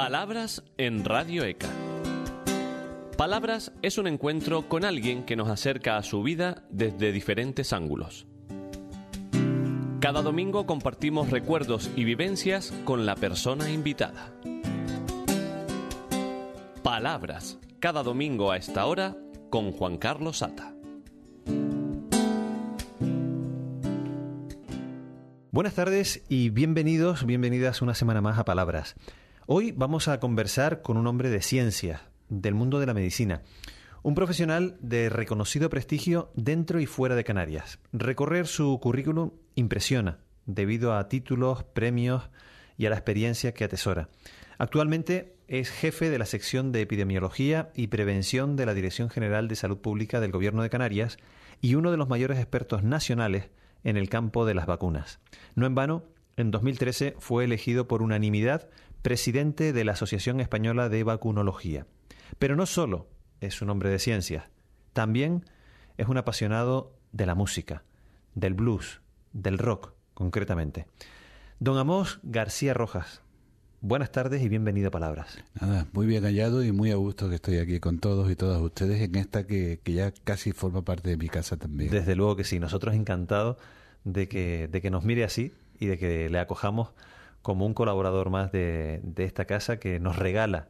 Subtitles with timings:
[0.00, 1.68] Palabras en Radio ECA.
[3.18, 8.26] Palabras es un encuentro con alguien que nos acerca a su vida desde diferentes ángulos.
[10.00, 14.32] Cada domingo compartimos recuerdos y vivencias con la persona invitada.
[16.82, 19.18] Palabras, cada domingo a esta hora
[19.50, 20.74] con Juan Carlos Sata.
[25.50, 28.96] Buenas tardes y bienvenidos, bienvenidas una semana más a Palabras.
[29.52, 33.42] Hoy vamos a conversar con un hombre de ciencia, del mundo de la medicina.
[34.04, 37.80] Un profesional de reconocido prestigio dentro y fuera de Canarias.
[37.92, 42.30] Recorrer su currículum impresiona, debido a títulos, premios
[42.78, 44.08] y a la experiencia que atesora.
[44.56, 49.56] Actualmente es jefe de la sección de epidemiología y prevención de la Dirección General de
[49.56, 51.18] Salud Pública del Gobierno de Canarias
[51.60, 53.50] y uno de los mayores expertos nacionales
[53.82, 55.18] en el campo de las vacunas.
[55.56, 56.04] No en vano,
[56.36, 58.68] en 2013 fue elegido por unanimidad
[59.02, 61.86] presidente de la Asociación Española de Vacunología.
[62.38, 63.08] Pero no solo
[63.40, 64.44] es un hombre de ciencias,
[64.92, 65.44] también
[65.96, 67.82] es un apasionado de la música,
[68.34, 69.00] del blues,
[69.32, 70.86] del rock concretamente.
[71.58, 73.22] Don Amos García Rojas,
[73.80, 75.38] buenas tardes y bienvenido a Palabras.
[75.60, 78.60] Nada, muy bien hallado y muy a gusto que estoy aquí con todos y todas
[78.60, 81.90] ustedes en esta que, que ya casi forma parte de mi casa también.
[81.90, 83.56] Desde luego que sí, nosotros encantados
[84.04, 86.90] de que, de que nos mire así y de que le acojamos
[87.42, 90.68] como un colaborador más de, de esta casa que nos regala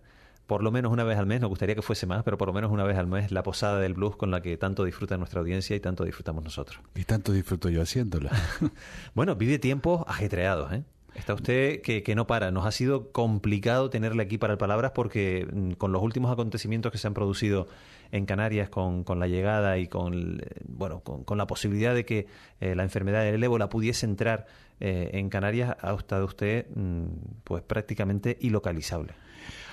[0.50, 2.52] por lo menos una vez al mes, nos gustaría que fuese más, pero por lo
[2.52, 5.38] menos una vez al mes la posada del blues con la que tanto disfruta nuestra
[5.38, 6.80] audiencia y tanto disfrutamos nosotros.
[6.96, 8.32] Y tanto disfruto yo haciéndola.
[9.14, 10.82] bueno, vive tiempos ajetreados, ¿eh?
[11.14, 12.50] Está usted que, que, no para.
[12.50, 16.90] Nos ha sido complicado tenerle aquí para el Palabras porque mm, con los últimos acontecimientos
[16.90, 17.68] que se han producido
[18.12, 22.26] en Canarias con, con la llegada y con, bueno, con, la posibilidad de que
[22.60, 24.46] eh, la enfermedad del ébola pudiese entrar
[24.80, 27.04] eh, en Canarias, ha estado usted mm,
[27.44, 29.14] pues prácticamente ilocalizable.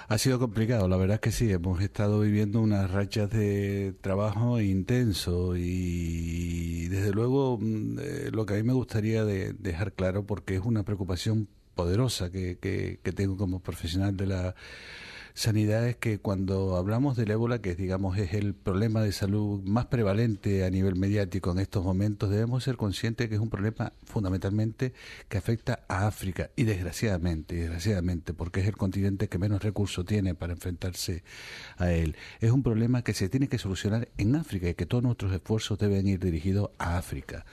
[0.10, 4.62] Ha sido complicado, la verdad es que sí, hemos estado viviendo unas rachas de trabajo
[4.62, 10.26] intenso y desde luego mm, eh, lo que a mí me gustaría de dejar claro,
[10.26, 14.56] porque es una preocupación poderosa que, que, que tengo como profesional de la
[15.38, 19.86] sanidad es que cuando hablamos del ébola, que digamos es el problema de salud más
[19.86, 24.94] prevalente a nivel mediático en estos momentos, debemos ser conscientes que es un problema fundamentalmente
[25.30, 30.34] que afecta a África y desgraciadamente, desgraciadamente, porque es el continente que menos recursos tiene
[30.34, 31.24] para enfrentarse
[31.78, 32.16] a él.
[32.40, 35.78] Es un problema que se tiene que solucionar en África y que todos nuestros esfuerzos
[35.78, 37.46] deben ir dirigidos a África.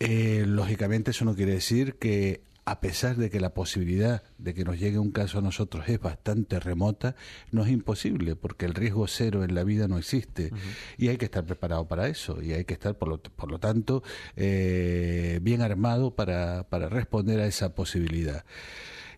[0.00, 4.62] Eh, lógicamente eso no quiere decir que a pesar de que la posibilidad de que
[4.62, 7.16] nos llegue un caso a nosotros es bastante remota,
[7.50, 10.50] no es imposible, porque el riesgo cero en la vida no existe.
[10.52, 10.96] Uh -huh.
[10.96, 13.58] Y hay que estar preparado para eso, y hay que estar, por lo, por lo
[13.58, 14.04] tanto,
[14.36, 18.44] eh, bien armado para, para responder a esa posibilidad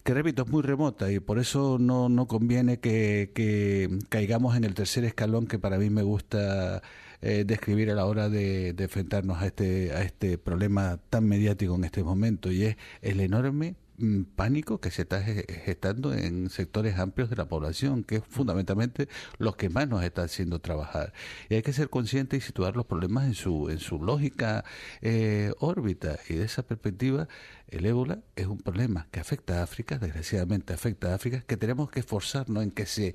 [0.02, 4.64] que repito, es muy remota y por eso no, no conviene que, que, caigamos en
[4.64, 6.82] el tercer escalón que para mí me gusta
[7.22, 11.84] eh, describir a la hora de, enfrentarnos a este, a este problema tan mediático en
[11.84, 13.77] este momento y es el enorme
[14.34, 19.56] pánico que se está gestando en sectores amplios de la población, que es fundamentalmente los
[19.56, 21.12] que más nos están haciendo trabajar.
[21.49, 24.65] Y hay que ser conscientes y situar los problemas en su, en su lógica
[25.03, 26.19] eh, órbita.
[26.28, 27.28] Y de esa perspectiva,
[27.69, 31.91] el ébola es un problema que afecta a África, desgraciadamente afecta a África, que tenemos
[31.91, 33.15] que esforzarnos en que se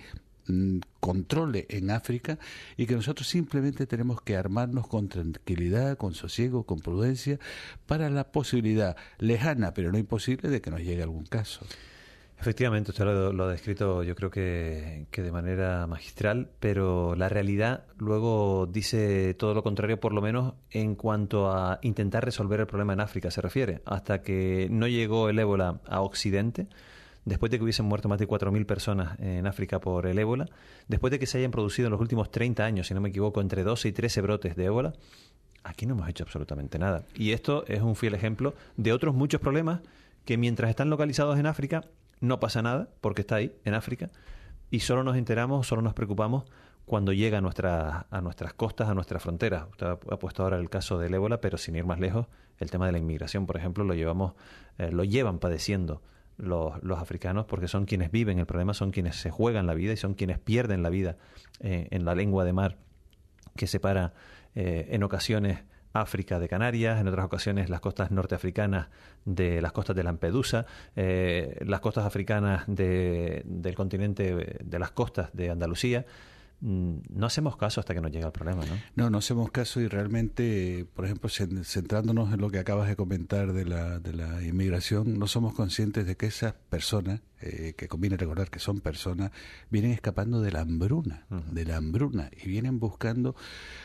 [0.99, 2.39] controle en África
[2.75, 7.39] y que nosotros simplemente tenemos que armarnos con tranquilidad, con sosiego, con prudencia
[7.85, 11.65] para la posibilidad lejana pero no imposible de que nos llegue algún caso.
[12.39, 17.29] Efectivamente, usted lo, lo, ha descrito yo creo que, que, de manera magistral, pero la
[17.29, 22.67] realidad luego dice todo lo contrario, por lo menos en cuanto a intentar resolver el
[22.67, 23.81] problema en África se refiere.
[23.85, 26.67] Hasta que no llegó el ébola a Occidente,
[27.27, 30.47] después de que hubiesen muerto más de 4.000 personas en África por el ébola,
[30.87, 33.41] después de que se hayan producido en los últimos 30 años, si no me equivoco,
[33.41, 34.93] entre 12 y 13 brotes de ébola,
[35.63, 37.03] aquí no hemos hecho absolutamente nada.
[37.15, 39.81] Y esto es un fiel ejemplo de otros muchos problemas
[40.23, 41.83] que mientras están localizados en África,
[42.21, 44.09] no pasa nada, porque está ahí, en África,
[44.71, 46.45] y solo nos enteramos, solo nos preocupamos
[46.85, 49.65] cuando llega a, nuestra, a nuestras costas, a nuestras fronteras.
[49.71, 52.27] Usted ha puesto ahora el caso del ébola, pero sin ir más lejos,
[52.57, 54.33] el tema de la inmigración, por ejemplo, lo llevamos,
[54.77, 56.01] eh, lo llevan padeciendo
[56.37, 58.39] los, africanos porque son quienes viven.
[58.39, 61.17] El problema, son quienes se juegan la vida y son quienes pierden la vida
[61.59, 62.77] eh, en la lengua de mar
[63.55, 64.13] que separa
[64.55, 65.63] eh, en ocasiones
[65.93, 68.89] África de Canarias, en otras ocasiones las costas norteafricanas
[69.25, 75.31] de las costas de Lampedusa, eh, las costas africanas de, del continente de las costas
[75.33, 76.05] de Andalucía
[76.59, 78.73] no hacemos caso hasta que nos llega el problema, ¿no?
[78.95, 83.53] No, no hacemos caso y realmente, por ejemplo, centrándonos en lo que acabas de comentar
[83.53, 88.17] de la, de la inmigración, no somos conscientes de que esas personas eh, que conviene
[88.17, 89.31] recordar que son personas,
[89.69, 93.35] vienen escapando de la hambruna, de la hambruna, y vienen buscando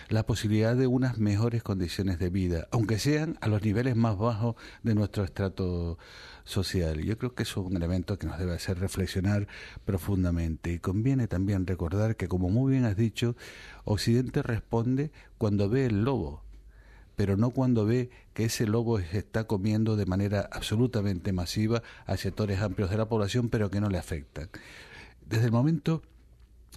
[0.09, 4.57] la posibilidad de unas mejores condiciones de vida, aunque sean a los niveles más bajos
[4.83, 5.99] de nuestro estrato
[6.45, 7.03] social.
[7.03, 9.47] Yo creo que eso es un elemento que nos debe hacer reflexionar
[9.85, 10.73] profundamente.
[10.73, 13.37] Y conviene también recordar que, como muy bien has dicho,
[13.85, 16.43] Occidente responde cuando ve el lobo,
[17.17, 22.61] pero no cuando ve que ese lobo está comiendo de manera absolutamente masiva a sectores
[22.61, 24.49] amplios de la población, pero que no le afectan.
[25.27, 26.03] Desde el momento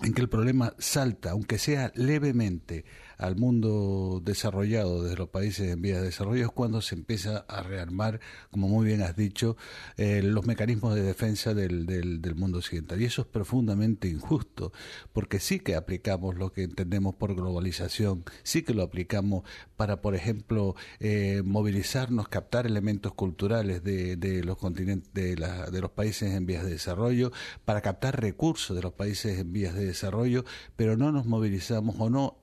[0.02, 2.86] en que el problema salta, aunque sea levemente,
[3.18, 7.64] al mundo desarrollado desde los países en vías de desarrollo es cuando se empieza a
[7.64, 8.20] rearmar,
[8.52, 9.58] como muy bien has dicho,
[9.98, 13.02] eh, los mecanismos de defensa del, del, mundo occidental.
[13.02, 14.74] Y eso es profundamente injusto,
[15.14, 19.44] porque sí que aplicamos lo que entendemos por globalización, sí que lo aplicamos
[19.78, 25.82] para, por ejemplo, eh, movilizarnos, captar elementos culturales de, de los continentes, de, la, de
[25.82, 27.32] los países en vías de desarrollo,
[27.64, 30.46] para captar recursos de los países en vías de desarrollo,
[30.76, 32.38] pero no nos movilizamos o no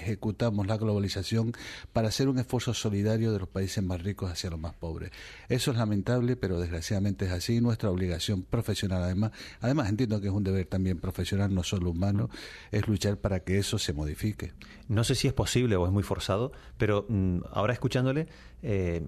[0.00, 1.52] ejecutamos la globalización
[1.92, 5.10] para hacer un esfuerzo solidario de los países más ricos hacia los más pobres.
[5.48, 7.60] Eso es lamentable, pero desgraciadamente es así.
[7.60, 12.30] Nuestra obligación profesional, además, además entiendo que es un deber también profesional, no solo humano,
[12.70, 14.52] es luchar para que eso se modifique.
[14.88, 18.26] No sé si es posible o es muy forzado, pero mm, ahora escuchándole,
[18.62, 19.02] eh,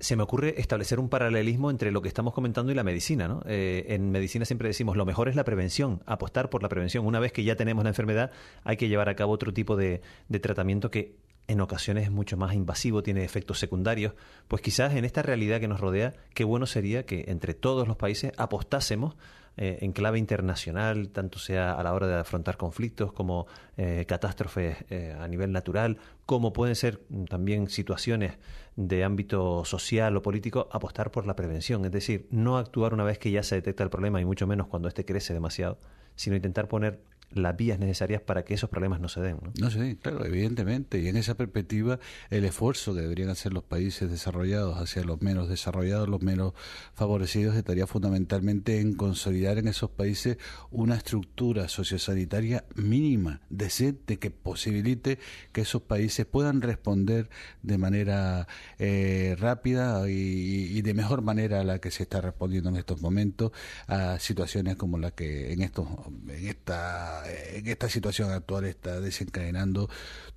[0.00, 3.28] se me ocurre establecer un paralelismo entre lo que estamos comentando y la medicina.
[3.28, 3.42] ¿no?
[3.46, 7.06] Eh, en medicina siempre decimos lo mejor es la prevención, apostar por la prevención.
[7.06, 8.30] Una vez que ya tenemos la enfermedad,
[8.64, 11.16] hay que llevar a cabo otro tipo de, de tratamiento que
[11.48, 14.14] en ocasiones es mucho más invasivo, tiene efectos secundarios.
[14.48, 17.96] Pues quizás en esta realidad que nos rodea, qué bueno sería que entre todos los
[17.96, 19.16] países apostásemos
[19.58, 23.46] eh, en clave internacional, tanto sea a la hora de afrontar conflictos como
[23.78, 25.96] eh, catástrofes eh, a nivel natural,
[26.26, 27.00] como pueden ser
[27.30, 28.34] también situaciones
[28.76, 33.18] de ámbito social o político, apostar por la prevención, es decir, no actuar una vez
[33.18, 35.78] que ya se detecta el problema y mucho menos cuando éste crece demasiado,
[36.14, 37.00] sino intentar poner
[37.30, 39.38] las vías necesarias para que esos problemas no se den.
[39.42, 39.52] ¿no?
[39.60, 40.98] no se claro, evidentemente.
[41.00, 41.98] Y en esa perspectiva,
[42.30, 46.54] el esfuerzo que deberían hacer los países desarrollados hacia los menos desarrollados, los menos
[46.94, 50.38] favorecidos, estaría fundamentalmente en consolidar en esos países
[50.70, 55.18] una estructura sociosanitaria mínima, decente, que posibilite
[55.52, 57.28] que esos países puedan responder
[57.62, 58.46] de manera
[58.78, 63.00] eh, rápida y, y, de mejor manera a la que se está respondiendo en estos
[63.00, 63.52] momentos
[63.88, 65.86] a situaciones como la que en estos
[66.28, 69.88] en esta en esta situación actual está desencadenando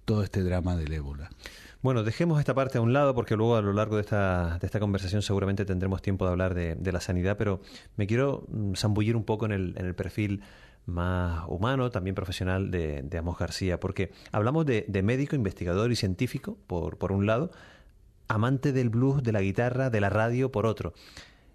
[0.06, 1.30] todo este drama del ébola.
[1.82, 4.66] Bueno, dejemos esta parte a un lado porque luego a lo largo de esta, de
[4.66, 7.62] esta conversación seguramente tendremos tiempo de hablar de, la sanidad, pero
[7.96, 10.42] me quiero mm, zambullir un poco en el, en el perfil
[10.86, 15.96] más humano, también profesional de, de Amos García, porque hablamos de, de, médico, investigador y
[15.96, 17.52] científico, por, por un lado,
[18.28, 20.94] amante del blues, de la guitarra, de la radio, por otro.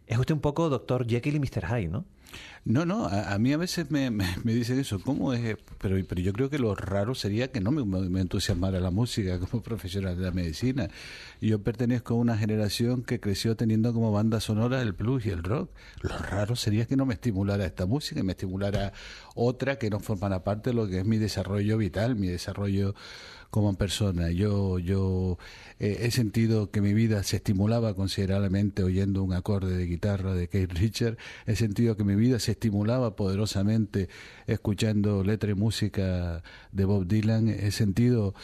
[0.06, 1.66] Es usted un poco doctor Jekyll y Mr.
[1.66, 2.04] Hyde, ¿no?
[2.64, 5.56] No, no, a, mí a veces me, me, dicen eso, ¿cómo es?
[5.78, 9.38] Pero, pero yo creo que lo raro sería que no me, me, entusiasmara la música
[9.50, 10.88] como profesional de la medicina.
[11.42, 15.42] Yo pertenezco a una generación que creció teniendo como banda sonora el blues y el
[15.42, 15.70] rock.
[16.00, 18.94] Lo raro sería que no me estimulara esta música, me estimulara
[19.34, 22.94] otra que no forma parte de lo que es mi desarrollo vital, mi desarrollo
[23.54, 24.32] como persona.
[24.32, 25.38] Yo, yo
[25.78, 30.48] eh, he sentido que mi vida se estimulaba considerablemente oyendo un acorde de guitarra de
[30.48, 31.18] Keith Richard.
[31.46, 34.08] He sentido que mi vida se estimulaba poderosamente
[34.46, 37.48] escuchando letra y música de Bob Dylan.
[37.48, 38.34] He sentido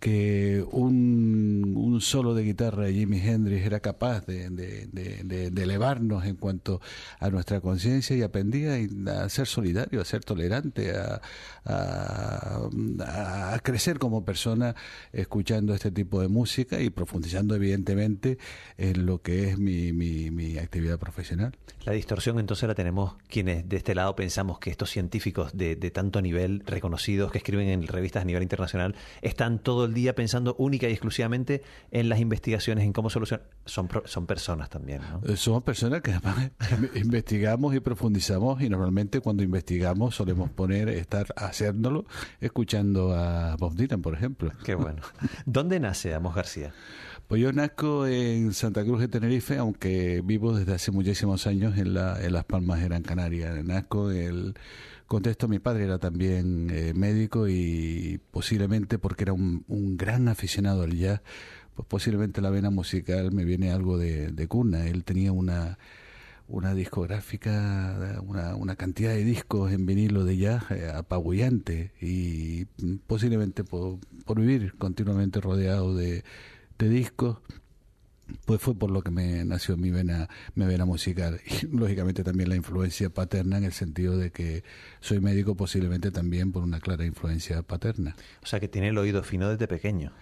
[0.00, 6.80] que un, solo de guitarra de Jimi Hendrix era capaz de, de, elevarnos en cuanto
[7.18, 11.20] a nuestra conciencia y aprendí a, ser solidario, a ser tolerante, a,
[11.64, 14.76] a, crecer como persona
[15.12, 18.38] escuchando este tipo de música y profundizando evidentemente
[18.76, 21.56] en lo que es mi, mi, mi actividad profesional.
[21.84, 25.90] La distorsión entonces la tenemos quienes de este lado pensamos que estos científicos de, de
[25.90, 30.54] tanto nivel reconocidos que escriben en revistas a nivel internacional están todo el día pensando
[30.58, 33.46] única y exclusivamente en las investigaciones, en cómo solucionar.
[33.64, 35.20] Son, son personas también, ¿no?
[35.28, 36.50] Eh, somos personas que además
[36.94, 42.06] investigamos y profundizamos y normalmente cuando investigamos solemos poner, estar haciéndolo,
[42.40, 44.52] escuchando a Bob Dylan, por ejemplo.
[44.64, 45.02] Qué bueno.
[45.46, 46.72] ¿Dónde nace Amos García?
[47.28, 51.92] Pues yo nazco en Santa Cruz de Tenerife, aunque vivo desde hace muchísimos años en,
[51.92, 53.52] la, en Las Palmas de Gran Canaria.
[53.62, 54.54] Nazco en el
[55.08, 60.82] contexto, mi padre era también eh, médico y posiblemente porque era un, un, gran aficionado
[60.82, 61.22] al jazz,
[61.74, 64.86] pues posiblemente la vena musical me viene algo de, de cuna.
[64.86, 65.78] Él tenía una,
[66.46, 72.66] una discográfica, una, una cantidad de discos en vinilo de jazz eh, apabullante y
[73.06, 76.22] posiblemente por, por vivir continuamente rodeado de,
[76.78, 77.38] de discos
[78.44, 81.40] pues fue por lo que me nació mi vena, mi vena musical.
[81.48, 84.64] Y lógicamente también la influencia paterna en el sentido de que
[85.00, 88.16] soy médico posiblemente también por una clara influencia paterna.
[88.42, 90.12] O sea que tiene el oído fino desde pequeño.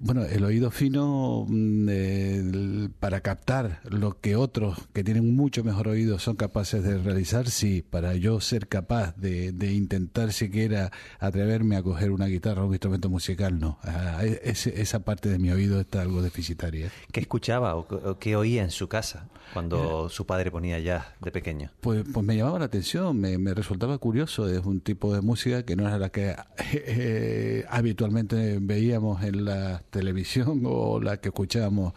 [0.00, 6.18] Bueno, el oído fino mm, para captar lo que otros que tienen mucho mejor oído
[6.18, 11.82] son capaces de realizar, sí, para yo ser capaz de, de intentar siquiera atreverme a
[11.82, 13.78] coger una guitarra o un instrumento musical, no.
[13.82, 16.90] Ah, e, esa parte de mi oído está algo deficitaria.
[17.12, 21.30] ¿Qué escuchaba o, qué oía en su casa cuando eh, su padre ponía ya de
[21.30, 21.70] pequeño?
[21.80, 24.48] Pues, pues me llamaba la atención, me, me resultaba curioso.
[24.48, 26.36] Es un tipo de música que no era la que
[26.72, 31.94] eh, habitualmente veíamos en la televisión o la que escuchábamos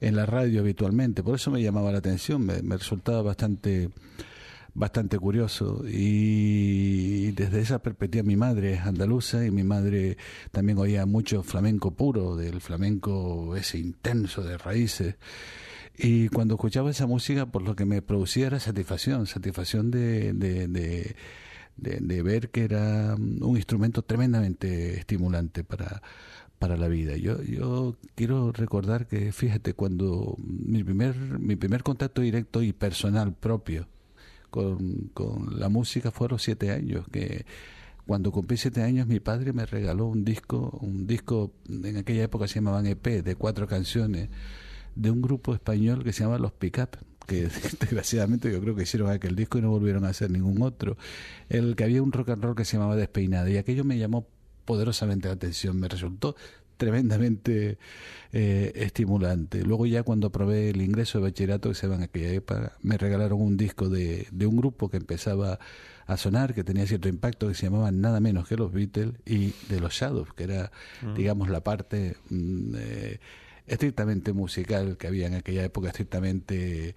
[0.00, 1.22] en la radio habitualmente.
[1.22, 3.90] Por eso me llamaba la atención, me, resultaba bastante
[4.76, 10.16] bastante curioso y desde esa perspectiva mi madre es andaluza y mi madre
[10.50, 15.14] también oía mucho flamenco puro, del flamenco ese intenso de raíces.
[15.96, 20.66] Y cuando escuchaba esa música, por lo que me producía era satisfacción, satisfacción de, de,
[20.66, 21.14] de,
[21.76, 26.02] de ver que era un instrumento tremendamente estimulante para,
[26.58, 27.16] para la vida.
[27.16, 33.34] Yo, yo quiero recordar que, fíjate, cuando mi primer, mi primer contacto directo y personal
[33.34, 33.88] propio
[34.50, 37.44] con, con la música fue a los siete años, que
[38.06, 42.46] cuando cumplí siete años mi padre me regaló un disco, un disco, en aquella época
[42.48, 44.28] se llamaban EP, de cuatro canciones,
[44.94, 46.96] de un grupo español que se llama Los Pickup
[47.26, 47.48] que
[47.80, 50.96] desgraciadamente yo creo que hicieron aquel disco y no volvieron a hacer ningún otro,
[51.48, 54.26] el que había un rock and roll que se llamaba Despeinada y aquello me llamó
[54.64, 56.36] poderosamente la atención, me resultó
[56.76, 57.78] tremendamente
[58.32, 59.62] eh, estimulante.
[59.62, 62.98] Luego ya cuando probé el ingreso de bachillerato que se va en aquella época, me
[62.98, 65.58] regalaron un disco de, de un grupo que empezaba
[66.06, 69.54] a sonar, que tenía cierto impacto, que se llamaba nada menos que los Beatles y
[69.68, 70.70] de los Shadows, que era,
[71.02, 71.14] mm.
[71.14, 73.20] digamos, la parte mm, eh,
[73.66, 76.94] estrictamente musical que había en aquella época, estrictamente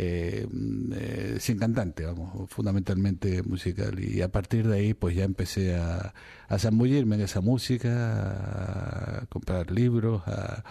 [0.00, 0.46] eh,
[0.92, 3.98] eh, sin cantante, vamos, fundamentalmente musical.
[3.98, 6.14] Y a partir de ahí, pues ya empecé a,
[6.46, 10.62] a zambullirme en esa música, a comprar libros, a,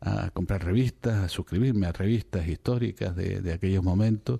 [0.00, 4.38] a comprar revistas, a suscribirme a revistas históricas de, de aquellos momentos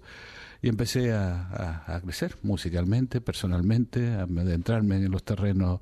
[0.63, 5.81] y empecé a, a, crecer musicalmente, personalmente, a adentrarme en los terrenos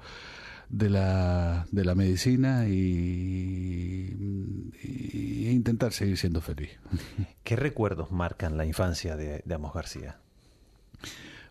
[0.68, 4.10] de la, de la medicina y,
[5.50, 6.70] intentar seguir siendo feliz.
[7.44, 10.18] ¿Qué recuerdos marcan la infancia de, de Amos García?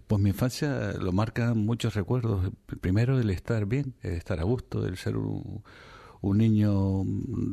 [0.08, 2.52] Pues mi infancia lo marcan muchos recuerdos.
[2.82, 5.64] Primero el estar bien, el estar a gusto, el ser un,
[6.24, 7.04] un niño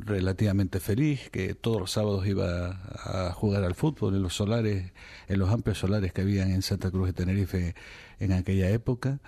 [0.04, 4.92] relativamente feliz, que todos los sábados iba a jugar al fútbol en los solares,
[5.26, 7.74] en los amplios solares que habían en Santa Cruz de Tenerife
[8.20, 9.18] en aquella época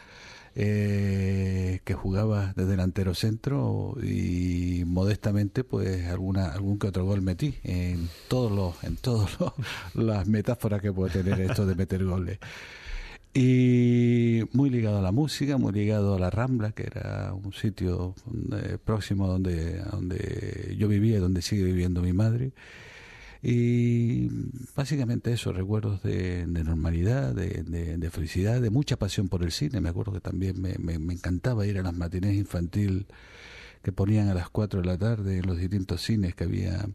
[0.55, 7.55] eh, que jugaba de delantero centro y modestamente pues alguna algún que otro gol metí
[7.65, 9.31] en todos los en todas
[9.95, 12.39] las metáforas que puede tener esto de meter goles.
[13.35, 18.15] Y muy ligado a la música muy ligado a la Rambla que era un sitio
[18.53, 22.53] eh, próximo donde donde yo vivía y donde sigue viviendo mi madre
[23.43, 24.29] y
[24.77, 29.81] básicamente eso, recuerdos de, normalidad, de, felicidad, de mucha pasión por el cine.
[29.81, 33.07] Me acuerdo que también me, encantaba ir a las matinés infantil
[33.83, 36.87] que ponían a las 4 de la tarde en los distintos cines que había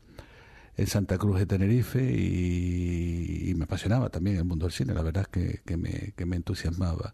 [0.77, 5.27] en Santa Cruz de Tenerife y, me apasionaba también el mundo del cine, la verdad
[5.33, 7.13] es que me entusiasmaba.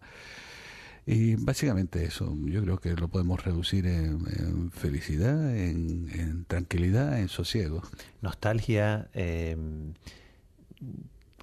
[1.05, 7.81] Y básicamente eso, yo creo que lo podemos reducir en, felicidad, en, tranquilidad, en sosiego.
[8.22, 9.57] Nostalgia, eh,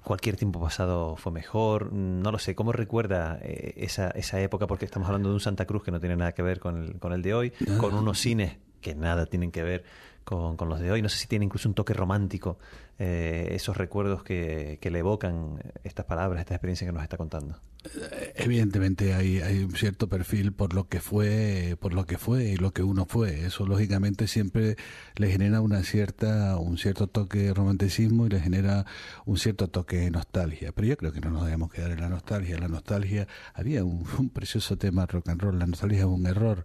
[0.03, 4.65] cualquier tiempo pasado fue mejor, no lo sé, ¿cómo recuerda eh, esa, esa época?
[4.65, 6.99] Porque estamos hablando de un Santa Cruz que no tiene nada que ver con el,
[6.99, 9.83] con el de hoy, con unos cines que nada tienen que ver
[10.23, 11.03] con, con, los de hoy.
[11.03, 12.57] No sé si tiene incluso un toque romántico
[13.03, 17.57] eh, esos recuerdos que, que, le evocan estas palabras, esta experiencia que nos está contando.
[18.35, 22.55] Evidentemente hay, hay un cierto perfil por lo que fue, por lo que fue y
[22.55, 23.45] lo que uno fue.
[23.45, 24.75] Eso lógicamente siempre
[25.15, 28.85] le genera una cierta, un cierto toque de romanticismo y le genera
[29.25, 30.71] un cierto toque de nostalgia.
[30.71, 32.59] Pero yo creo que no nos debemos quedar en la nostalgia.
[32.59, 35.57] La nostalgia, había un, precioso tema rock and roll.
[35.57, 36.63] La nostalgia es un error.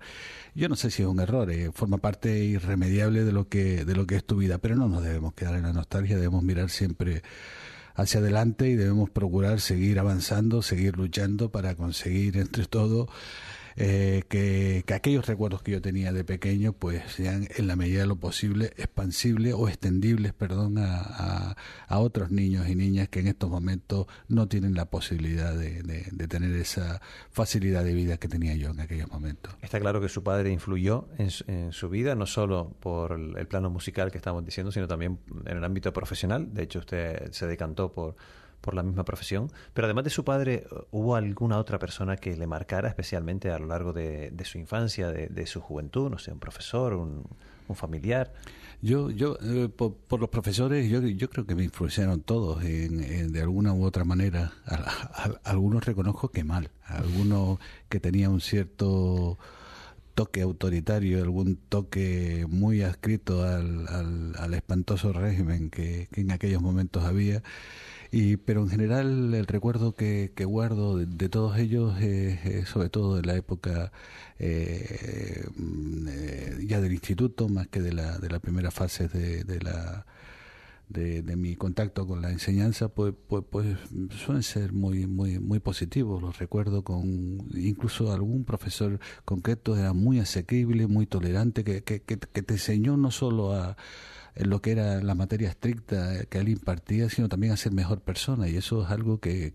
[0.55, 3.95] Yo no sé si es un error, eh, forma parte irremediable de lo que, de
[3.95, 6.71] lo que es tu vida, pero no nos debemos quedar en la nostalgia debemos mirar
[6.71, 7.23] siempre
[7.95, 13.09] hacia adelante y debemos procurar seguir avanzando, seguir luchando para conseguir entre todos
[13.77, 18.07] eh, que, aquellos recuerdos que yo tenía de pequeño pues sean en la medida de
[18.07, 21.57] lo posible expansibles o extendibles, perdón, a,
[21.87, 26.29] a, otros niños y niñas que en estos momentos no tienen la posibilidad de, de,
[26.29, 29.55] tener esa facilidad de vida que tenía yo en aquellos momentos.
[29.63, 33.71] Está claro que su padre influyó en en su vida, no solo por el plano
[33.71, 36.53] musical que estamos diciendo, sino también en el ámbito profesional.
[36.53, 38.17] De hecho, usted se decantó por
[38.61, 42.47] por la misma profesión, pero además de su padre, ¿hubo alguna otra persona que le
[42.47, 46.11] marcara especialmente a lo largo de, su infancia, de, su juventud?
[46.11, 47.25] No sé, un profesor, un,
[47.75, 48.33] familiar.
[48.81, 53.41] Yo, yo eh, por, los profesores, yo, yo creo que me influenciaron todos en, de
[53.41, 54.53] alguna u otra manera.
[55.45, 57.59] algunos reconozco que mal, algunos
[57.89, 59.39] que tenían un cierto
[60.17, 67.43] toque autoritario, algún toque muy adscrito al, espantoso régimen que, en aquellos momentos había.
[68.11, 73.17] Y, pero en general el recuerdo que, que guardo de, todos ellos es, sobre todo
[73.17, 73.93] de la época
[74.39, 79.45] eh, mm, eh, ya del instituto, más que de la, de la primera fase de,
[79.45, 80.07] de la...
[80.89, 83.77] De, de, mi contacto con la enseñanza pues, pues, pues,
[84.25, 86.23] suelen ser muy muy muy positivos.
[86.23, 92.17] Los recuerdo con incluso algún profesor concreto era muy asequible muy tolerante que, que, que
[92.17, 93.77] te enseñó no solo a
[94.37, 98.01] en lo que era la materia estricta que él impartía, sino también a ser mejor
[98.01, 98.49] persona.
[98.49, 99.55] Y eso es algo que,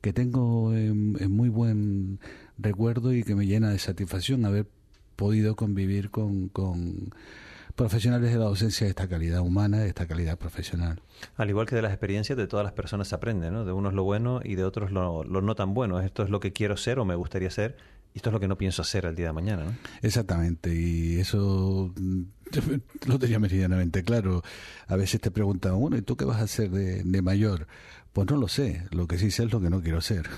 [0.00, 2.18] que, tengo en, muy buen
[2.58, 4.66] recuerdo y que me llena de satisfacción haber
[5.16, 7.10] podido convivir con, con
[7.76, 11.02] profesionales de la docencia de esta calidad humana, de esta calidad profesional.
[11.36, 13.66] Al igual que de las experiencias, de todas las personas se aprende, ¿no?
[13.66, 16.00] De unos lo bueno y de otros lo, lo no tan bueno.
[16.00, 17.76] Esto es lo que quiero ser o me gustaría ser
[18.14, 19.74] y esto es lo que no pienso hacer el día de mañana, ¿no?
[20.02, 22.22] Exactamente, y eso mm,
[23.06, 24.42] lo tenía meridianamente claro.
[24.86, 27.66] A veces te preguntan, bueno, ¿y tú qué vas a hacer de, de mayor?
[28.12, 30.28] Pues no lo sé, lo que sí sé es lo que no quiero ser.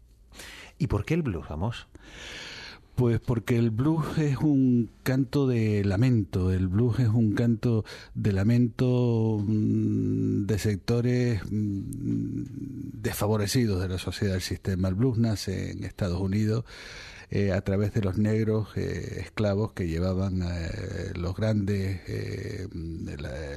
[0.78, 1.88] ¿Y por qué el blues, vamos?
[2.98, 7.84] Pues porque el blues es un canto de lamento, el blues es un canto
[8.16, 12.42] de lamento mm, de sectores mm,
[13.00, 14.88] desfavorecidos de la sociedad del sistema.
[14.88, 16.64] El blues nace en Estados Unidos
[17.30, 22.00] eh, a través de los negros eh, esclavos que llevaban eh, los grandes,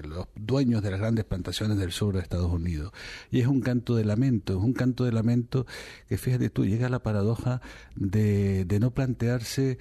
[0.03, 2.91] los dueños de las grandes plantaciones del sur de Estados Unidos.
[3.29, 5.65] Y es un canto de lamento, es un canto de lamento
[6.09, 7.61] que fíjate tú, llega a la paradoja
[7.95, 9.77] de, de no plantearse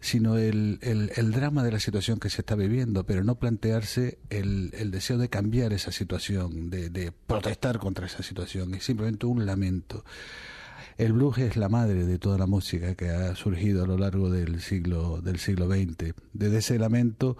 [0.00, 4.18] sino el, el, el, drama de la situación que se está viviendo, pero no plantearse
[4.28, 9.24] el, el deseo de cambiar esa situación, de, de protestar contra esa situación, es simplemente
[9.24, 10.04] un lamento.
[10.96, 14.30] El blues es la madre de toda la música que ha surgido a lo largo
[14.30, 16.14] del siglo del siglo XX.
[16.32, 17.36] Desde ese lamento,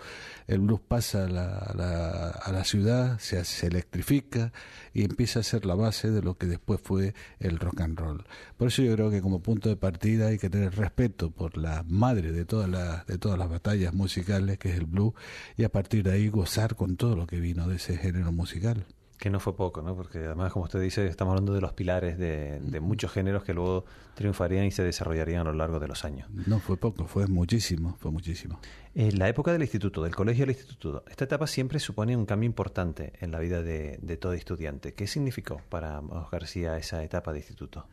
[0.49, 4.53] el blues pasa a la, a la, ciudad, se, se, electrifica
[4.93, 8.25] y empieza a ser la base de lo que después fue el rock and roll.
[8.57, 11.85] Por eso yo creo que como punto de partida hay que tener respeto por la
[11.87, 15.15] madre de todas las de todas las batallas musicales que es el blues
[15.57, 18.85] y a partir de ahí gozar con todo lo que vino de ese género musical.
[19.25, 19.97] Que no fue poco, ¿no?
[19.97, 23.87] Porque además, como usted dice, estamos hablando de los pilares de, muchos géneros que luego
[24.13, 26.29] triunfarían y se desarrollarían a lo largo de los años.
[26.47, 28.61] No fue poco, fue muchísimo, fue muchísimo.
[28.95, 32.47] En la época del instituto, del colegio al instituto, esta etapa siempre supone un cambio
[32.47, 34.93] importante en la vida de, de todo estudiante.
[34.93, 37.87] ¿Qué significó para García esa etapa de instituto?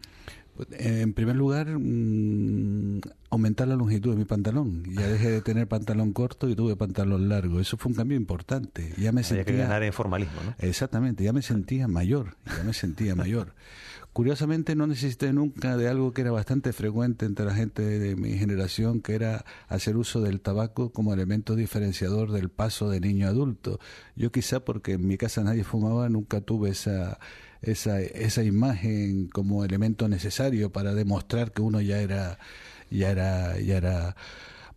[0.71, 4.83] En primer lugar, mm, aumentar la longitud de mi pantalón.
[4.93, 7.59] Ya dejé de tener pantalón corto y tuve pantalón largo.
[7.59, 8.93] Eso fue un cambio importante.
[8.97, 10.55] Ya me sentía, que ganar en formalismo, ¿no?
[10.59, 13.53] Exactamente, ya me sentía mayor, ya me sentía mayor.
[14.13, 18.37] Curiosamente no necesité nunca de algo que era bastante frecuente entre la gente de mi
[18.37, 23.29] generación, que era hacer uso del tabaco como elemento diferenciador del paso de niño a
[23.29, 23.79] adulto.
[24.17, 27.19] Yo quizá porque en mi casa nadie fumaba, nunca tuve esa
[27.61, 32.39] esa, esa imagen como elemento necesario para demostrar que uno ya era,
[32.89, 34.15] ya era, ya era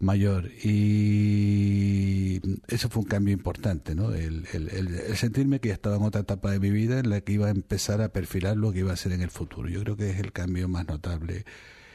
[0.01, 4.13] mayor y eso fue un cambio importante, ¿no?
[4.13, 7.33] El, el, sentirme que ya estaba en otra etapa de mi vida en la que
[7.33, 9.69] iba a empezar a perfilar lo que iba a ser en el futuro.
[9.69, 11.45] Yo creo que es el cambio más notable.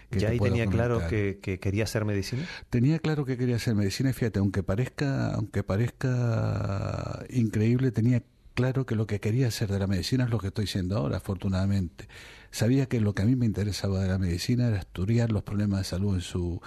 [0.09, 2.43] Que ¿Ya ahí tenía claro que, que, quería hacer medicina?
[2.71, 8.23] Tenía claro que quería hacer medicina fíjate, aunque parezca, aunque parezca increíble, tenía
[8.59, 11.15] claro que lo que quería hacer de la medicina es lo que estoy siendo ahora,
[11.15, 12.09] afortunadamente.
[12.51, 15.79] Sabía que lo que a mí me interesaba de la medicina era estudiar los problemas
[15.79, 16.61] de salud en su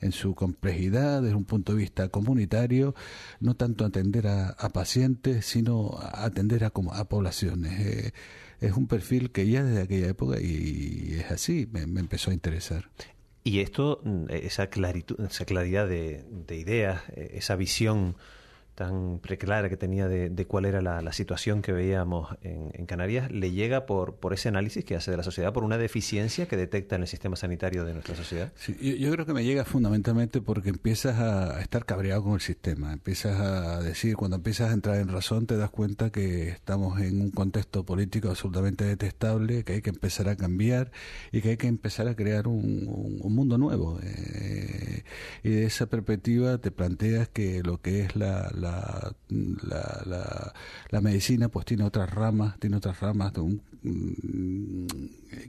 [0.00, 2.94] en su complejidad desde un punto de vista comunitario,
[3.40, 7.80] no tanto atender a, pacientes, sino atender a, a poblaciones.
[7.80, 8.12] Eh,
[8.60, 12.90] es un perfil que ya desde aquella época, y, es así, me, empezó a interesar.
[13.42, 18.16] Y esto, esa, claritud, esa claridad de, de ideas, esa visión
[18.78, 23.86] tan preclara que tenía de, cuál era la, situación que veíamos en, Canarias, le llega
[23.86, 27.02] por, por ese análisis que hace de la sociedad, por una deficiencia que detecta en
[27.02, 28.52] el sistema sanitario de nuestra sociedad?
[28.80, 33.40] yo, creo que me llega fundamentalmente porque empiezas a, estar cabreado con el sistema, empiezas
[33.40, 37.32] a decir, cuando empiezas a entrar en razón, te das cuenta que estamos en un
[37.32, 40.92] contexto político absolutamente detestable, que hay que empezar a cambiar
[41.32, 43.98] y que hay que empezar a crear un, mundo nuevo.
[44.02, 45.02] Eh,
[45.42, 48.50] y de esa perspectiva te planteas que lo que es la,
[49.30, 53.32] la, medicina pues tiene otras ramas, tiene otras ramas
[53.82, 54.86] mm,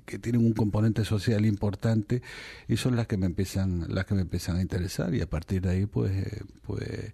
[0.06, 2.22] que tienen un componente social importante
[2.68, 5.62] y son las que me empiezan, las que me empiezan a interesar y a partir
[5.62, 7.14] de ahí pues, eh, pues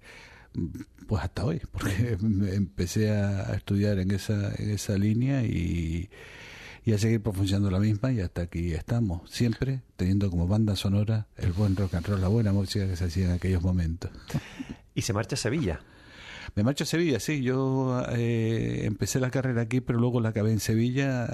[1.07, 2.17] pues hasta hoy, porque
[2.53, 6.09] empecé a estudiar en esa, en esa línea y,
[6.85, 11.27] y a seguir profundizando la misma y hasta aquí estamos, siempre teniendo como banda sonora
[11.37, 14.11] el buen rock and roll, la buena música que se hacía en aquellos momentos.
[14.93, 15.81] Y se marcha a Sevilla.
[16.53, 17.41] Me marcho a Sevilla, sí.
[17.41, 21.27] Yo eh, empecé la carrera aquí, pero luego la acabé en Sevilla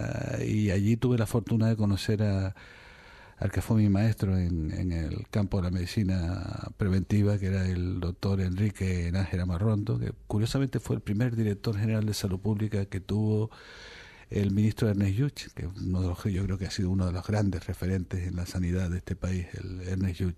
[0.46, 2.56] y allí tuve la fortuna de conocer a,
[3.38, 7.68] al que fue mi maestro en, en, el campo de la medicina preventiva, que era
[7.68, 12.86] el doctor Enrique Nájera Marrondo, que curiosamente fue el primer director general de salud pública
[12.86, 13.50] que tuvo
[14.30, 17.12] el ministro Ernest Yuch, que uno de los, yo creo que ha sido uno de
[17.12, 20.38] los grandes referentes en la sanidad de este país, el Ernest Yuch.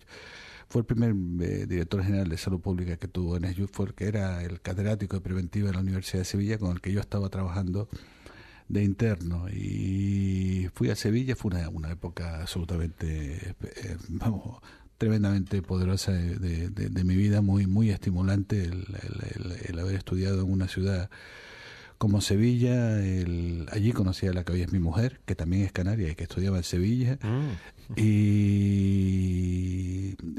[0.73, 4.43] Fue el primer eh, director general de salud pública que tuvo en fue que era
[4.43, 7.87] el catedrático de preventiva de la Universidad de Sevilla, con el que yo estaba trabajando
[8.69, 9.45] de interno.
[9.51, 14.63] Y fui a Sevilla, fue una, época absolutamente, eh, vamos,
[14.97, 21.07] tremendamente poderosa de, mi vida, muy, muy estimulante el haber estudiado en una ciudad
[22.03, 22.97] como Sevilla,
[23.71, 26.23] allí conocí a la que hoy es mi mujer, que también es canaria y que
[26.23, 27.17] estudiaba en Sevilla.
[27.21, 27.72] Mm.
[27.95, 29.35] Y,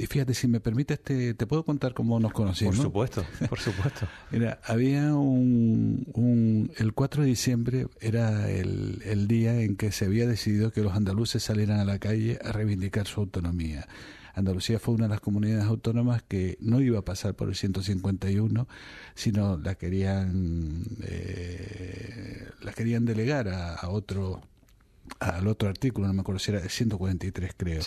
[0.08, 2.76] fíjate, si me permites, te, te puedo contar cómo nos conocimos.
[2.76, 4.06] Por supuesto, por supuesto.
[4.30, 10.04] Mira, había un, un, El 4 de diciembre era el, el día en que se
[10.04, 13.86] había decidido que los andaluces salieran a la calle a reivindicar su autonomía.
[14.34, 18.66] Andalucía fue una de las comunidades autónomas que no iba a pasar por el 151,
[19.14, 24.42] sino la querían, eh, la querían delegar a, otro
[25.24, 27.82] al otro artículo, no me acuerdo si era el 143 creo.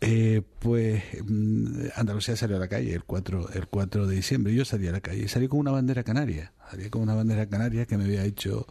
[0.00, 4.54] Eh, pues mm, Andalucía salió a la calle el 4, el 4 de diciembre.
[4.54, 6.52] Yo salí a la calle y salí con una bandera canaria.
[6.70, 8.66] Salí con una bandera canaria que me había hecho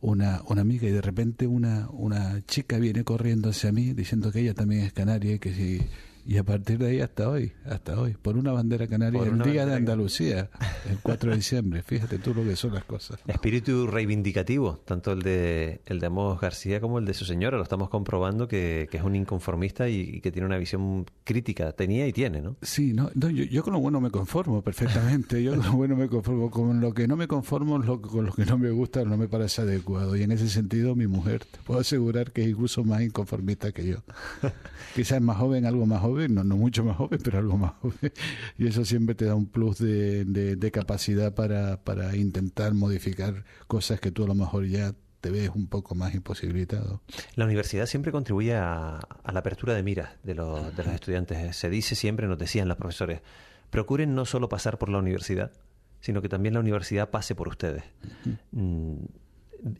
[0.00, 4.40] una, una amiga y de repente una, una chica viene corriendo hacia mí diciendo que
[4.40, 5.82] ella también es canaria y que si
[6.26, 9.66] y a partir de ahí hasta hoy, hasta hoy, por una bandera canaria, el Día
[9.66, 10.48] de Andalucía,
[10.88, 11.82] el 4 de diciembre.
[11.86, 13.18] Fíjate tú lo que son las cosas.
[13.26, 17.58] Espíritu reivindicativo, tanto el de el de Amos García como el de su señora.
[17.58, 21.72] Lo estamos comprobando que, es un inconformista y, que tiene una visión crítica.
[21.72, 22.56] Tenía y tiene, ¿no?
[22.62, 25.42] Sí, no, yo, con lo bueno me conformo perfectamente.
[25.42, 26.50] Yo con lo bueno me conformo.
[26.50, 29.28] Con lo que no me conformo, lo, con lo que no me gusta, no me
[29.28, 30.16] parece adecuado.
[30.16, 33.86] Y en ese sentido, mi mujer, te puedo asegurar que es incluso más inconformista que
[33.86, 33.96] yo.
[34.94, 38.12] Quizás más joven, algo más joven no, no mucho más joven, pero algo más joven.
[38.58, 44.00] Y eso siempre te da un plus de, de, capacidad para, para intentar modificar cosas
[44.00, 47.00] que tú a lo mejor ya te ves un poco más imposibilitado.
[47.34, 49.00] La universidad siempre contribuye a,
[49.32, 51.56] la apertura de miras de los, de los estudiantes.
[51.56, 53.20] Se dice siempre, nos decían los profesores,
[53.70, 55.52] procuren no solo pasar por la universidad,
[56.00, 57.84] sino que también la universidad pase por ustedes.
[58.52, 58.96] Mm,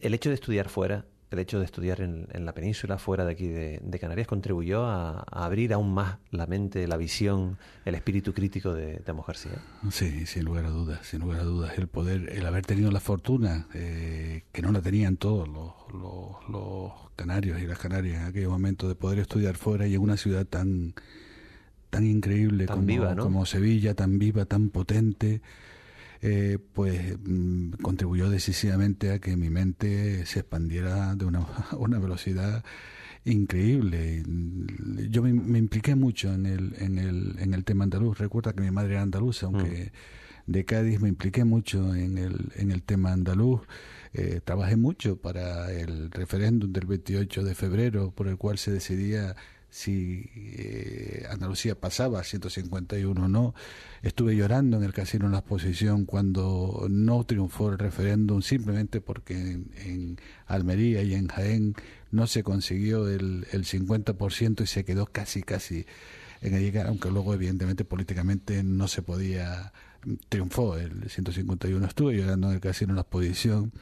[0.01, 3.49] el hecho de estudiar fuera el hecho de estudiar en, la península, fuera de aquí
[3.49, 8.99] de, Canarias, contribuyó a, abrir aún más la mente, la visión, el espíritu crítico de,
[8.99, 9.53] de García.
[9.91, 11.79] Sí, sin lugar a dudas, sin lugar a dudas.
[11.79, 17.61] El poder, el haber tenido la fortuna, eh, que no la tenían todos los, canarios
[17.61, 20.95] y las canarias en aquel momento, de poder estudiar fuera y en una ciudad tan
[21.91, 25.43] tan increíble como, como Sevilla, tan viva, tan potente,
[26.27, 32.65] eh, pues mm, contribuyó decisivamente a que mi mente se expandiera de una, una velocidad
[33.27, 34.23] increíble.
[35.11, 38.17] Yo me, impliqué mucho en el, en, el, en el tema andaluz.
[38.17, 39.93] Recuerda que mi madre era andaluza, aunque
[40.47, 40.53] mm.
[40.53, 43.61] de Cádiz me impliqué mucho en el, en el tema andaluz.
[44.15, 49.37] Eh, trabajé mucho para el referéndum del 28 de febrero por el cual se decidía
[49.75, 53.55] si eh, Andalucía pasaba a 151 o no.
[54.03, 59.35] Estuve llorando en el casino en la exposición cuando no triunfó el referéndum simplemente porque
[59.35, 61.75] en, Almería y en Jaén
[62.13, 65.87] no se consiguió el, el 50% y se quedó casi, casi
[66.41, 69.73] en el llegar, aunque luego evidentemente políticamente no se podía,
[70.29, 71.85] triunfó el 151.
[71.85, 73.73] Estuve llorando en el casino en la exposición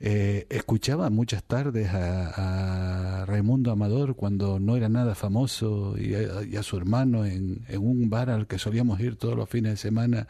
[0.00, 6.76] eh, escuchaba muchas tardes a, Raimundo Amador cuando no era nada famoso y a, su
[6.76, 10.28] hermano en, un bar al que solíamos ir todos los fines de semana.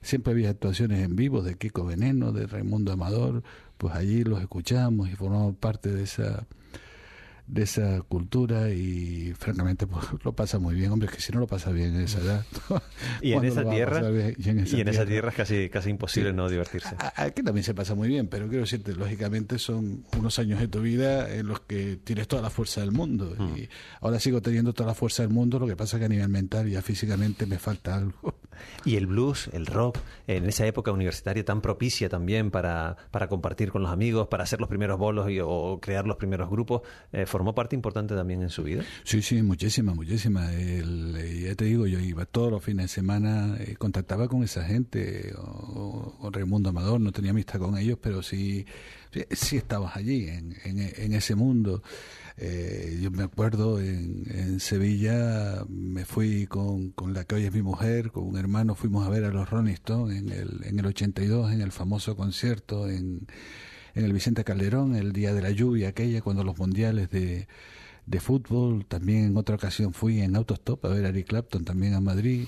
[0.00, 3.42] Siempre había actuaciones en vivo de Kiko Veneno, de Raimundo Amador,
[3.76, 6.46] pues allí los escuchamos y formamos parte de esa
[7.48, 11.40] de esa cultura y francamente pues, lo pasa muy bien, hombre, es que si no
[11.40, 12.44] lo pasa bien en esa edad.
[13.22, 14.02] y en esa tierra
[14.36, 14.58] y en
[14.88, 15.30] esa, tierra.
[15.30, 16.94] es casi, casi imposible no divertirse.
[17.16, 20.80] Aquí también se pasa muy bien, pero quiero decirte, lógicamente son unos años de tu
[20.80, 23.56] vida en los que tienes toda la fuerza del mundo mm.
[23.56, 23.68] y
[24.00, 26.68] ahora sigo teniendo toda la fuerza del mundo, lo que pasa que a nivel mental
[26.68, 28.38] ya físicamente me falta algo.
[28.84, 33.70] Y el blues, el rock, en esa época universitaria tan propicia también para, para compartir
[33.70, 36.82] con los amigos, para hacer los primeros bolos y, o crear los primeros grupos,
[37.12, 38.82] eh, ¿formó parte importante también en su vida?
[39.04, 40.52] Sí, sí, muchísima, muchísima.
[40.52, 44.42] El, eh, ya te digo, yo iba todos los fines de semana, eh, contactaba con
[44.42, 48.66] esa gente, o, o, Raimundo Amador, no tenía amistad con ellos, pero sí,
[49.30, 51.84] sí, estabas allí, en, en, ese mundo.
[52.38, 57.52] Eh, yo me acuerdo en, en, Sevilla, me fui con, con, la que hoy es
[57.52, 60.80] mi mujer, con un hermano, fuimos a ver a los Rolling Stones en el, en
[60.80, 63.28] el 82, en el famoso concierto en
[63.98, 67.48] en el Vicente Calderón, el día de la lluvia aquella, cuando los mundiales de,
[68.06, 71.94] de fútbol, también en otra ocasión fui en Autostop a ver a Eric Clapton también
[71.94, 72.46] a Madrid,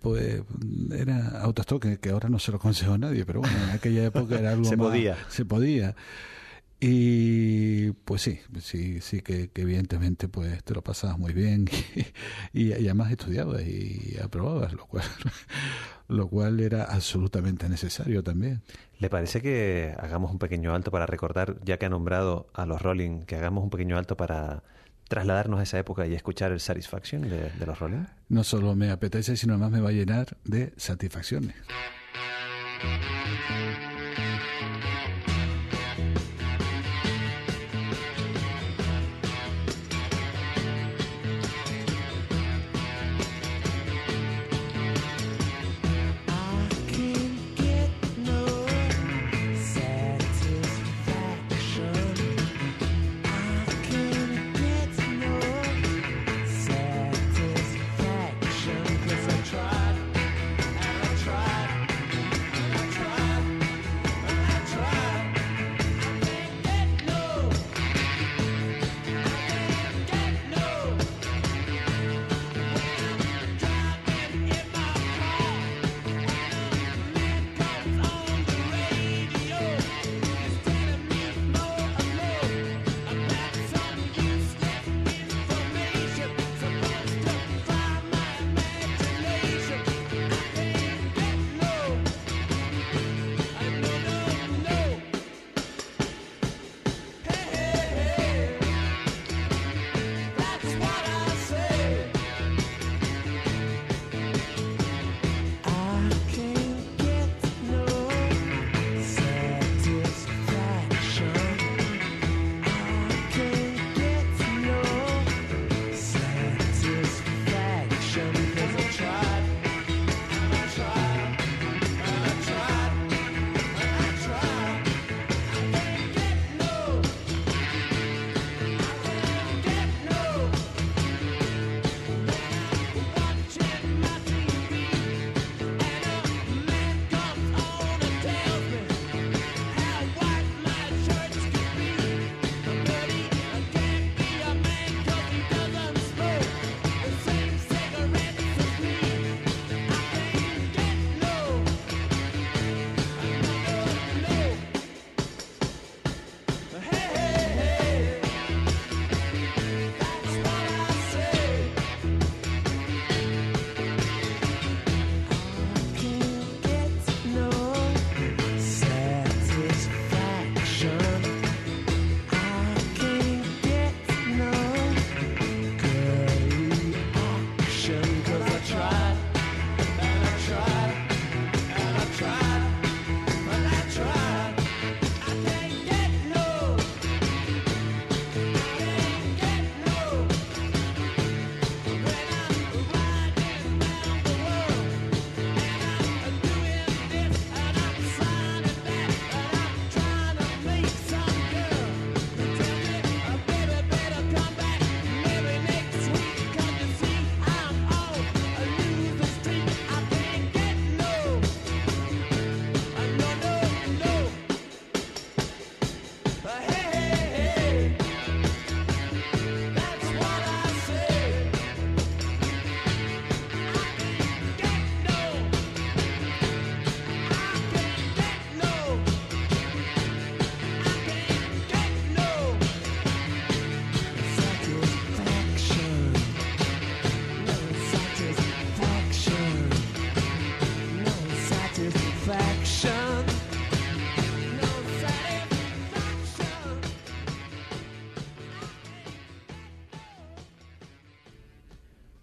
[0.00, 0.42] pues
[0.90, 4.36] era Autostop que, que ahora no se lo aconsejo nadie, pero bueno, en aquella época
[4.36, 5.16] era algo se podía.
[5.28, 5.94] Se podía.
[6.80, 11.68] Y pues sí, sí, sí que, evidentemente pues te lo pasabas muy bien
[12.52, 15.04] y, y, además estudiabas y aprobabas, lo cual,
[16.08, 18.62] lo cual era absolutamente necesario también.
[18.98, 22.82] ¿Le parece que hagamos un pequeño alto para recordar, ya que ha nombrado a los
[22.82, 24.62] Rolling, que hagamos un pequeño alto para
[25.08, 28.04] trasladarnos a esa época y escuchar el Satisfaction de, de los Rolling?
[28.28, 31.54] No solo me apetece, sino además me va a llenar de satisfacciones.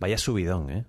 [0.06, 0.86] Vaya subidón, ¿eh?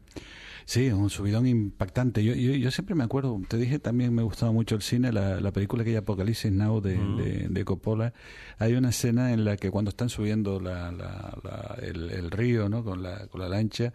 [0.66, 2.22] Sí, un subidón impactante.
[2.22, 5.52] Yo, yo, siempre me acuerdo, te dije también me gustaba mucho el cine, la, la
[5.52, 8.12] película que hay Apocalipsis Now de, de, de, Coppola.
[8.58, 11.38] Hay una escena en la que cuando están subiendo la, la,
[11.86, 12.84] el, río ¿no?
[12.84, 13.92] con, la, con la lancha,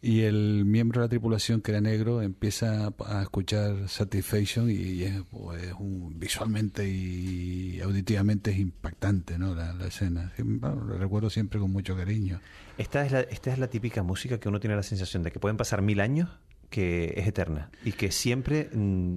[0.00, 5.22] y el miembro de la tripulación que era negro empieza a escuchar Satisfaction y es,
[5.30, 5.72] pues,
[6.14, 9.54] visualmente y auditivamente es impactante ¿no?
[9.54, 10.32] la, escena.
[10.38, 12.40] lo recuerdo siempre con mucho cariño.
[12.76, 15.40] Esta es, la, esta es la típica música que uno tiene la sensación de que
[15.40, 16.28] pueden pasar mil años
[16.70, 19.16] que es eterna y que siempre mm,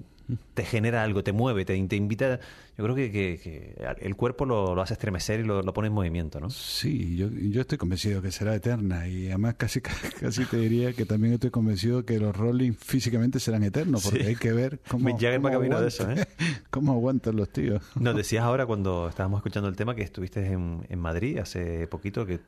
[0.53, 2.39] te genera algo, te mueve, te, te invita.
[2.77, 5.93] Yo creo que, que, el cuerpo lo, lo, hace estremecer y lo, lo, pone en
[5.93, 6.49] movimiento, ¿no?
[6.49, 9.81] Sí, yo, yo estoy convencido que será eterna y además casi
[10.19, 14.35] casi te diría que también estoy convencido que los Rolling físicamente serán eternos porque hay
[14.35, 16.27] que ver cómo, cómo, aguanta, de eso, ¿eh?
[16.69, 17.83] cómo aguantan los tíos.
[17.95, 22.25] Nos decías ahora cuando estábamos escuchando el tema que estuviste en, en Madrid hace poquito,
[22.25, 22.39] que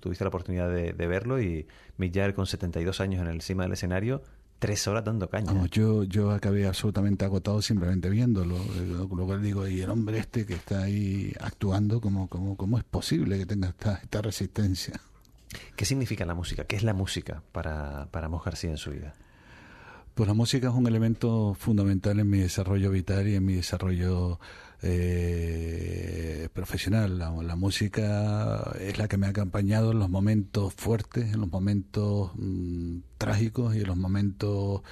[0.00, 3.64] tuviste la oportunidad de, de verlo y Mick Jagger con 72 años en el cima
[3.64, 4.22] del escenario
[4.62, 5.52] tres horas dando caña.
[5.52, 8.56] Vamos, yo, yo acabé absolutamente agotado simplemente viéndolo.
[8.86, 12.84] Lo que digo, y el hombre este que está ahí actuando, ¿cómo, cómo, cómo es
[12.84, 15.00] posible que tenga esta, esta resistencia?
[15.74, 16.62] ¿Qué significa la música?
[16.64, 19.14] ¿Qué es la música para, para Mos García en su vida?
[20.14, 24.38] Pues la música es un elemento fundamental en mi desarrollo vital y en mi desarrollo
[24.82, 27.18] eh, profesional.
[27.18, 32.32] La, música es la que me ha acompañado en los momentos fuertes, en los momentos
[32.34, 34.82] mmm, trágicos y en los momentos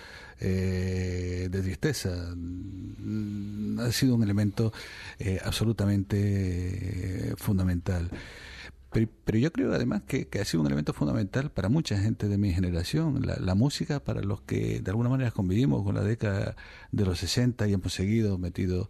[0.41, 2.11] eh, de tristeza.
[2.11, 4.73] Ha sido un elemento
[5.19, 8.11] eh, absolutamente fundamental.
[8.93, 12.53] Pero, yo creo además que, ha sido un elemento fundamental para mucha gente de mi
[12.53, 13.25] generación.
[13.25, 16.57] La, la, música, para los que de alguna manera convivimos con la década
[16.91, 18.89] de los 60 y hemos seguido metidos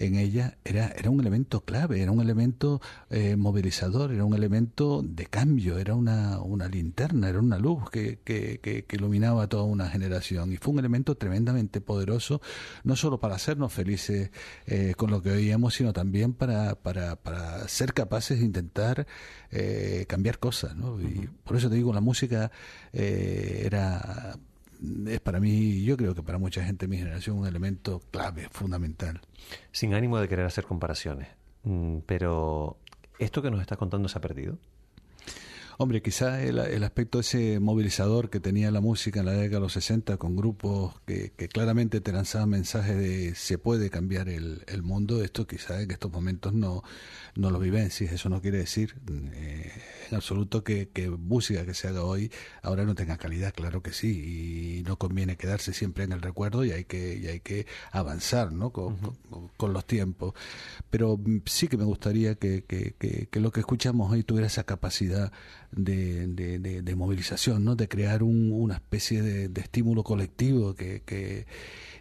[0.00, 5.02] en ella era, era un elemento clave, era un elemento eh, movilizador, era un elemento
[5.04, 9.46] de cambio, era una, una linterna, era una luz que, que, que, que, iluminaba a
[9.48, 10.52] toda una generación.
[10.52, 12.40] Y fue un elemento tremendamente poderoso,
[12.82, 14.30] no solo para hacernos felices
[14.66, 19.06] eh, con lo que oíamos, sino también para, para, para ser capaces de intentar
[19.50, 20.74] eh, cambiar cosas.
[20.76, 20.98] ¿no?
[20.98, 22.50] Y por eso te digo, la música
[22.94, 24.38] eh, era
[25.06, 28.48] es para mí, yo creo que para mucha gente de mi generación, un elemento clave,
[28.50, 29.20] fundamental.
[29.72, 31.28] Sin ánimo de querer hacer comparaciones,
[31.64, 32.78] mm, pero
[33.18, 34.58] ¿esto que nos estás contando se ha perdido?
[35.82, 39.60] Hombre, quizás el, el, aspecto ese movilizador que tenía la música en la década de
[39.60, 44.62] los 60 con grupos que, que claramente te lanzaban mensajes de se puede cambiar el,
[44.66, 46.82] el mundo, esto quizás en estos momentos no,
[47.36, 48.12] no lo vivencies.
[48.12, 48.96] Eso no quiere decir
[49.32, 49.72] eh,
[50.10, 52.30] en absoluto que, que, música que se haga hoy
[52.62, 56.64] ahora no tenga calidad, claro que sí, y no conviene quedarse siempre en el recuerdo
[56.64, 58.70] y hay que, y hay que avanzar ¿no?
[58.70, 59.16] con, uh -huh.
[59.30, 60.34] con, con los tiempos.
[60.90, 64.64] Pero sí que me gustaría que, que, que, que lo que escuchamos hoy tuviera esa
[64.64, 65.32] capacidad
[65.72, 67.76] de, de, de, de, movilización, ¿no?
[67.76, 71.46] de crear un, una especie de, de, estímulo colectivo que, que,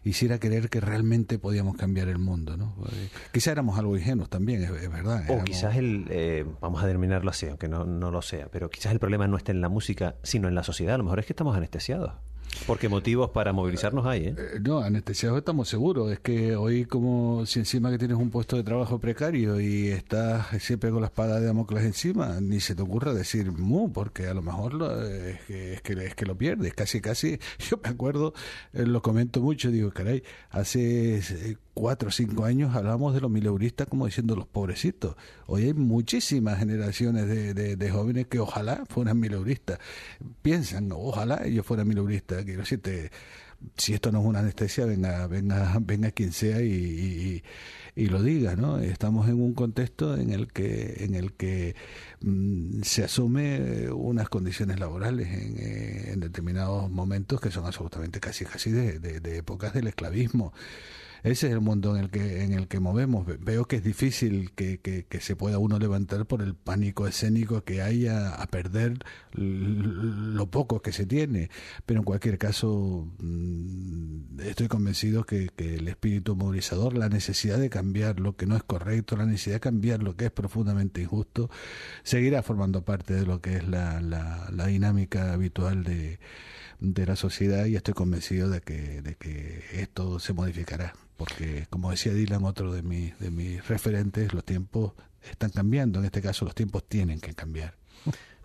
[0.03, 2.57] hiciera creer que realmente podíamos cambiar el mundo.
[2.57, 2.75] ¿no?
[2.91, 5.25] Eh, quizás éramos algo ingenuos también, es, es verdad.
[5.29, 8.91] O quizás el, eh, vamos a terminarlo así, aunque no, no lo sea, pero quizás
[8.91, 10.95] el problema no está en la música, sino en la sociedad.
[10.95, 12.13] A lo mejor es que estamos anestesiados.
[12.65, 14.35] Porque motivos para movilizarnos hay, ¿eh?
[14.37, 14.59] ¿eh?
[14.61, 16.11] No, anestesiados estamos seguros.
[16.11, 20.47] Es que hoy, como si encima que tienes un puesto de trabajo precario y estás
[20.61, 24.33] siempre con la espada de Damocles encima, ni se te ocurra decir mu, porque a
[24.33, 26.73] lo mejor lo, es, que, es, que, es que lo pierdes.
[26.73, 28.33] Casi, casi, yo me acuerdo,
[28.73, 33.87] eh, lo comento mucho, digo, caray, hace cuatro o cinco años hablábamos de los mileuristas
[33.87, 35.15] como diciendo los pobrecitos.
[35.51, 39.79] Hoy hay muchísimas generaciones de, jóvenes que ojalá fueran mileuristas.
[40.43, 42.45] Piensan, ojalá ellos fueran mileuristas.
[42.45, 43.09] Quiero decirte,
[43.75, 47.41] si esto no es una anestesia, venga, venga, venga quien sea y,
[47.95, 48.77] lo diga, ¿no?
[48.77, 51.75] Estamos en un contexto en el que, en el que
[52.21, 58.45] mmm, se asume unas condiciones laborales en, eh, en, determinados momentos que son absolutamente casi
[58.45, 60.53] casi de, de, de épocas del esclavismo
[61.23, 63.25] ese es el mundo en el que en el que movemos.
[63.39, 67.81] Veo que es difícil que, que, se pueda uno levantar por el pánico escénico que
[67.81, 68.99] hay a, perder
[69.33, 71.49] lo poco que se tiene.
[71.85, 77.69] Pero en cualquier caso mmm, estoy convencido que, que, el espíritu movilizador la necesidad de
[77.69, 81.49] cambiar lo que no es correcto la necesidad de cambiar lo que es profundamente injusto
[82.03, 86.19] seguirá formando parte de lo que es la, la, la dinámica habitual de
[86.79, 91.91] de la sociedad y estoy convencido de que, de que esto se modificará porque como
[91.91, 94.93] decía Dylan otro de, mi, de mis referentes los tiempos
[95.29, 95.99] están cambiando.
[95.99, 97.75] En este caso los tiempos tienen que cambiar.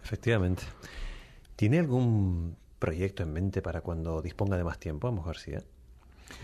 [0.03, 0.64] Efectivamente.
[1.57, 5.62] ¿tiene algún proyecto en mente para cuando disponga de más tiempo Amos García?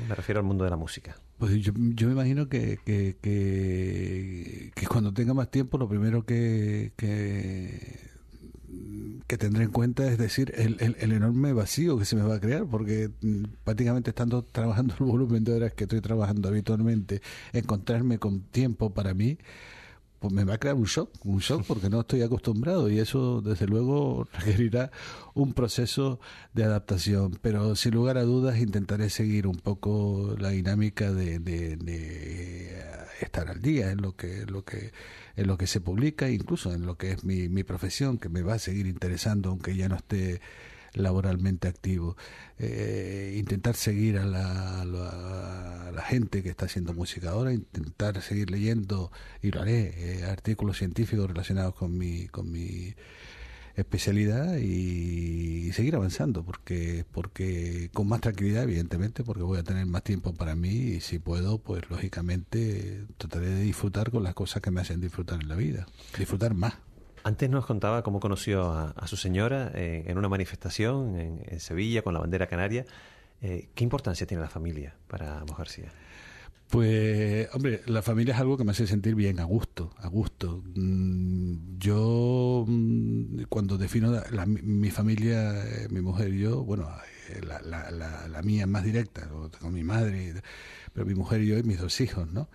[0.08, 1.16] me refiero al mundo de la música.
[1.38, 6.24] Pues yo, yo me imagino que, que, que, que, cuando tenga más tiempo lo primero
[6.24, 8.10] que, que
[9.26, 12.40] que tendré en cuenta es decir el, el, enorme vacío que se me va a
[12.40, 17.22] crear porque mm, prácticamente estando trabajando el volumen de horas que estoy trabajando habitualmente
[17.52, 19.38] encontrarme con tiempo para mí
[20.20, 23.40] pues me va a crear un shock, un shock porque no estoy acostumbrado y eso
[23.40, 24.90] desde luego requerirá
[25.34, 26.20] un proceso
[26.52, 27.38] de adaptación.
[27.40, 32.84] Pero sin lugar a dudas intentaré seguir un poco la dinámica de, de,
[33.22, 34.92] estar al día en lo que, lo que,
[35.36, 38.42] en lo que se publica, incluso en lo que es mi, mi profesión, que me
[38.42, 40.42] va a seguir interesando aunque ya no esté
[40.94, 42.16] laboralmente activo.
[42.58, 49.12] Eh, intentar seguir a la, gente que está haciendo música ahora, intentar seguir leyendo,
[49.42, 52.96] y lo haré, eh, artículos científicos relacionados con mi, con mi
[53.76, 60.02] especialidad y, seguir avanzando porque porque con más tranquilidad evidentemente porque voy a tener más
[60.02, 64.72] tiempo para mí y si puedo pues lógicamente trataré de disfrutar con las cosas que
[64.72, 65.86] me hacen disfrutar en la vida
[66.18, 66.74] disfrutar más
[67.22, 72.14] antes nos contaba cómo conoció a, su señora eh, en una manifestación en, Sevilla con
[72.14, 72.84] la bandera canaria.
[73.42, 75.90] Eh, ¿Qué importancia tiene la familia para Amos García?
[76.68, 80.62] Pues, hombre, la familia es algo que me hace sentir bien, a gusto, a gusto.
[80.76, 84.12] Mm, yo, mm, cuando defino
[84.46, 86.88] mi familia, eh, mi mujer y yo, bueno,
[87.42, 89.28] la, la, la, mía más directa,
[89.60, 90.34] con mi madre,
[90.92, 92.48] pero mi mujer y yo y mis dos hijos, ¿no?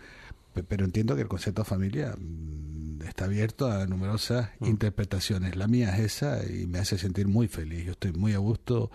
[0.64, 4.66] Pero entiendo que el concepto de familia mm, está abierto a numerosas mm.
[4.66, 5.56] interpretaciones.
[5.56, 7.86] La mía es esa y me hace sentir muy feliz.
[7.86, 8.91] Yo estoy muy a gusto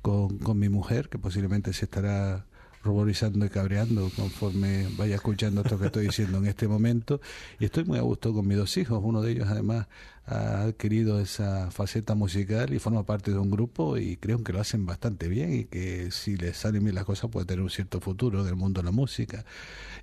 [0.00, 2.46] con, con mi mujer, que posiblemente se estará
[2.82, 7.20] ruborizando y cabreando conforme vaya escuchando esto que estoy diciendo en este momento.
[7.58, 9.00] Y estoy muy a gusto con mis dos hijos.
[9.02, 9.86] Uno de ellos, además,
[10.26, 14.60] ha adquirido esa faceta musical y forma parte de un grupo y creo que lo
[14.60, 18.00] hacen bastante bien y que si les salen bien las cosas puede tener un cierto
[18.00, 19.44] futuro del mundo de la música.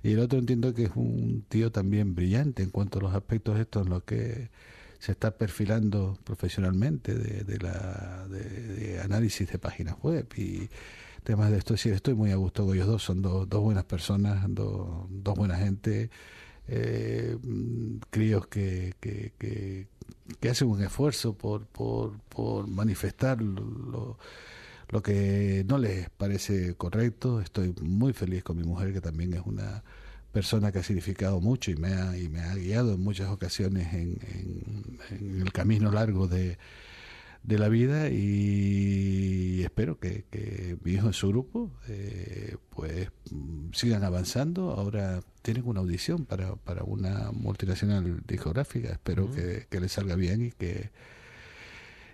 [0.02, 3.58] Y el otro entiendo que es un tío también brillante en cuanto a los aspectos
[3.58, 4.50] estos en los que
[5.00, 10.68] se está perfilando profesionalmente de, la de, análisis de páginas web y
[11.22, 11.76] temas de esto.
[11.76, 15.34] Sí, estoy muy a gusto con ellos dos, son dos, dos buenas personas, dos, dos
[15.36, 16.10] buena gente,
[16.68, 17.36] eh,
[18.10, 19.86] críos que, que, que,
[20.40, 24.18] que, hacen un esfuerzo por, por, manifestar lo,
[24.88, 27.40] lo que no les parece correcto.
[27.40, 29.82] Estoy muy feliz con mi mujer, que también es una
[30.32, 33.92] persona que ha significado mucho y me ha, y me ha guiado en muchas ocasiones
[33.92, 34.18] en,
[35.42, 36.58] el camino largo de,
[37.42, 43.10] de, la vida y espero que, que mi hijo en su grupo eh, pues
[43.72, 44.70] sigan avanzando.
[44.72, 50.46] Ahora tienen una audición para, para una multinacional discográfica, espero que, que les salga bien
[50.46, 50.90] y que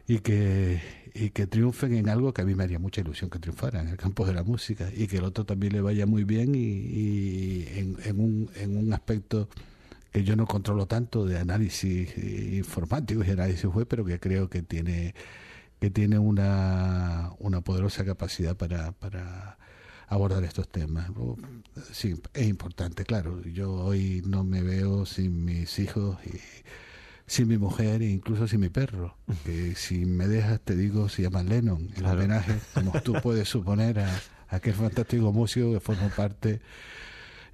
[0.08, 0.80] y que,
[1.14, 3.88] y que triunfen en algo que a mí me haría mucha ilusión que triunfara en
[3.88, 7.64] el campo de la música y que el otro también le vaya muy bien y,
[7.74, 9.48] en, en, un, en un aspecto
[10.12, 14.62] que yo no controlo tanto de análisis informático y análisis web, pero que creo que
[14.62, 15.14] tiene
[15.80, 19.58] que tiene una, una poderosa capacidad para, para
[20.08, 21.10] abordar estos temas.
[21.92, 23.42] Sí, es importante, claro.
[23.42, 26.38] Yo hoy no me veo sin mis hijos y
[27.26, 31.22] sin mi mujer e incluso sin mi perro, que si me dejas te digo se
[31.22, 36.60] llama Lennon, el homenaje, como tú puedes suponer, a, aquel fantástico músico que forma parte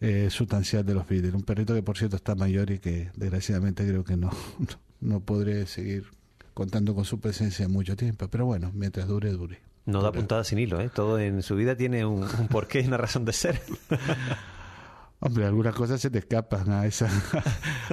[0.02, 1.32] eh, sustancial de los Beatles.
[1.32, 4.30] Un perrito que por cierto está mayor y que desgraciadamente creo que no,
[5.00, 6.06] no, podré seguir
[6.54, 9.60] contando con su presencia mucho tiempo, pero bueno, mientras dure, dure.
[9.86, 10.90] No da puntada sin hilo, ¿eh?
[10.92, 13.60] Todo en su vida tiene un, un porqué y una razón de ser.
[15.24, 17.08] Hombre, algunas cosas se te escapan a esa,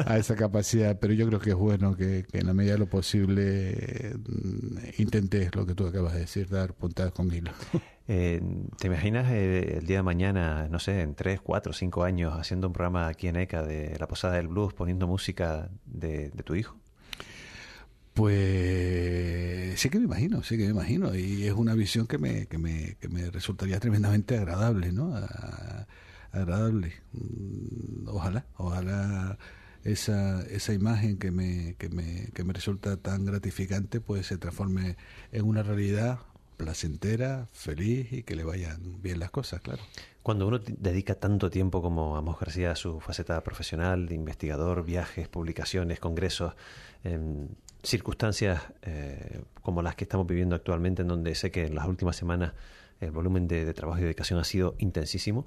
[0.04, 2.90] a esa capacidad, pero yo creo que es bueno que, en la medida de lo
[2.90, 7.52] posible mm, intentes lo que tú acabas de decir, dar puntadas con hilo.
[8.12, 8.42] Eh,
[8.80, 12.66] ¿Te imaginas eh, el día de mañana, no sé, en tres, cuatro, cinco años, haciendo
[12.66, 16.76] un programa aquí en ECA de la Posada del Blues, poniendo música de, tu hijo?
[18.16, 22.48] Pues sí que me imagino, sí que me imagino, y es una visión que me,
[22.48, 25.14] que me, que me resultaría tremendamente agradable, ¿no?
[26.32, 26.94] Agradable.
[27.14, 29.38] Mm, ojalá, ojalá
[29.84, 34.98] esa, esa imagen que me, que, me, que me resulta tan gratificante pues se transforme
[35.32, 36.20] en una realidad
[36.58, 39.82] placentera, feliz y que le vayan bien las cosas, claro.
[40.22, 45.30] Cuando uno dedica tanto tiempo como Amos García a su faceta profesional, de investigador, viajes,
[45.30, 46.54] publicaciones, congresos,
[47.06, 51.88] en circunstancias eh, como las que estamos viviendo actualmente, en donde sé que en las
[51.88, 52.52] últimas semanas
[53.00, 55.46] el volumen de trabajo y dedicación ha sido intensísimo,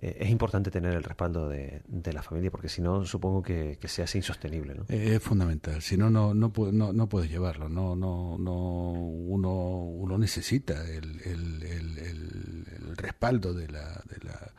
[0.00, 1.82] eh, es importante tener el respaldo de,
[2.12, 4.84] la familia porque si no supongo que, se hace insostenible ¿no?
[4.88, 5.82] Eh, es fundamental.
[5.82, 7.68] Si no no no, no, puedes llevarlo.
[7.68, 14.52] No no no uno uno necesita el, el, el, el respaldo de la de la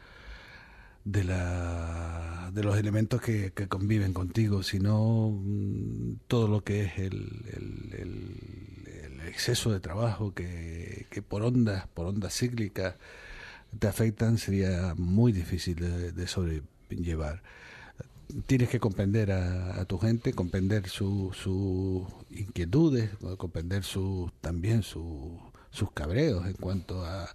[1.06, 4.62] de la de los elementos que, que conviven contigo.
[4.62, 7.46] Sino mm, todo lo que es el,
[7.98, 12.96] el exceso de trabajo que, que por ondas, por ondas cíclicas
[13.78, 15.76] te afectan sería muy difícil
[16.16, 17.42] de, sobrellevar.
[18.46, 21.38] Tienes que comprender a, tu gente, comprender sus
[22.30, 27.30] inquietudes, comprender su, también sus cabreos en cuanto a,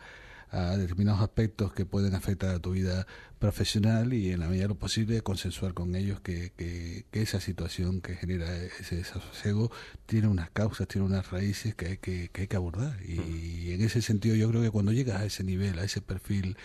[0.54, 3.06] a determinados aspectos que pueden afectar a tu vida
[3.40, 8.00] profesional y en la medida de lo posible consensuar con ellos que, que, esa situación
[8.00, 9.70] que genera ese desasosiego
[10.06, 12.98] tiene unas causas, tiene unas raíces que hay que, que hay que abordar.
[13.04, 16.56] Y, en ese sentido yo creo que cuando llegas a ese nivel, a ese perfil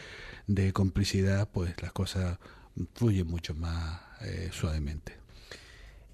[0.48, 2.38] de complicidad, pues las cosas
[2.94, 5.19] fluyen mucho más eh, suavemente.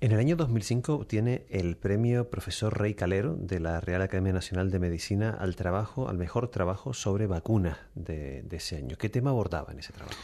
[0.01, 4.69] En el año 2005 tiene el premio Profesor Rey Calero de la Real Academia Nacional
[4.69, 8.97] de Medicina al trabajo, al mejor trabajo sobre vacunas de, ese año.
[8.97, 10.17] ¿Qué tema abordaba en ese trabajo?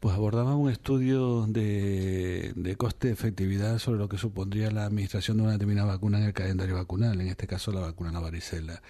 [0.00, 5.52] Pues abordaba un estudio de, de coste-efectividad sobre lo que supondría la administración de una
[5.52, 8.82] determinada vacuna en el calendario vacunal, en este caso la vacuna la varicela.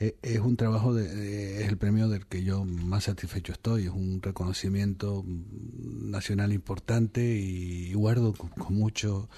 [0.00, 3.90] Eh, es un trabajo, de, es el premio del que yo más satisfecho estoy, es
[3.90, 9.28] un reconocimiento nacional importante y guardo con mucho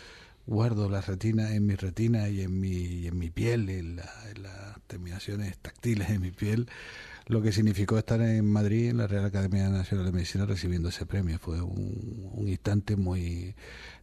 [0.50, 5.56] guardo la retina en mi retina y en mi, en mi piel, en, las terminaciones
[5.58, 6.68] táctiles de mi piel,
[7.26, 11.06] lo que significó estar en Madrid, en la Real Academia Nacional de Medicina, recibiendo ese
[11.06, 11.38] premio.
[11.38, 13.54] Fue un, instante muy,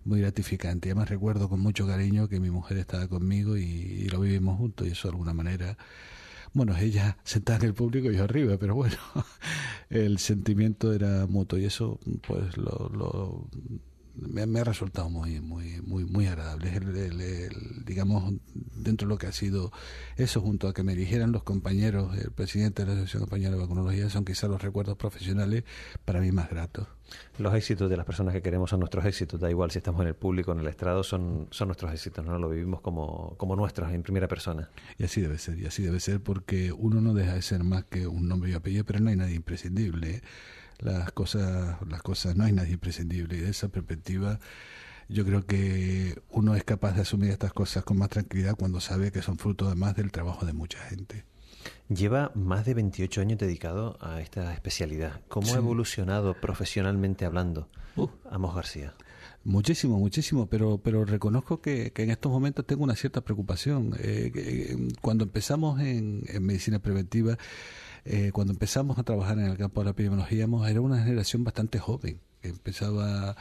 [0.06, 0.88] muy gratificante.
[0.90, 4.92] Además recuerdo con mucho cariño que mi mujer estaba conmigo y, lo vivimos juntos y
[4.92, 5.78] eso de alguna manera
[6.58, 8.98] bueno, ella sentada en el público y yo arriba, pero bueno,
[9.90, 13.48] el sentimiento era mutuo y eso pues lo,
[14.18, 16.76] me, ha resultado muy muy muy muy agradable.
[16.76, 18.34] El, digamos
[18.76, 19.72] dentro de lo que ha sido
[20.16, 23.62] eso junto a que me dijeran los compañeros el presidente de la asociación compañera de
[23.62, 25.64] vacunología son quizás los recuerdos profesionales
[26.06, 26.88] para mí más gratos.
[27.38, 29.40] Los éxitos de las personas que queremos son nuestros éxitos.
[29.40, 32.26] Da igual si estamos en el público o en el estrado son son nuestros éxitos
[32.26, 34.70] no lo vivimos como como nuestros en primera persona.
[34.98, 37.86] Y así debe ser y así debe ser porque uno no deja de ser más
[37.86, 40.22] que un nombre y apellido pero no hay nadie imprescindible ¿eh?
[40.80, 44.40] Las cosas, las cosas no hay nadie imprescindible y de esa perspectiva
[45.10, 49.12] yo creo que uno es capaz de asumir estas cosas con más tranquilidad cuando sabe
[49.12, 51.24] que son fruto además del trabajo de mucha gente.
[51.90, 55.22] Lleva más de 28 años dedicado a esta especialidad.
[55.30, 58.08] ¿Cómo ha evolucionado profesionalmente hablando uh.
[58.30, 58.94] Amos García?
[59.46, 63.94] Muchísimo, muchísimo, pero, pero reconozco que, que en estos momentos tengo una cierta preocupación.
[64.00, 67.38] Eh, eh, cuando empezamos en, en medicina preventiva,
[68.10, 71.80] eh, cuando empezamos a trabajar en el campo de la epidemiología, era una generación bastante
[71.80, 73.36] joven, que empezaba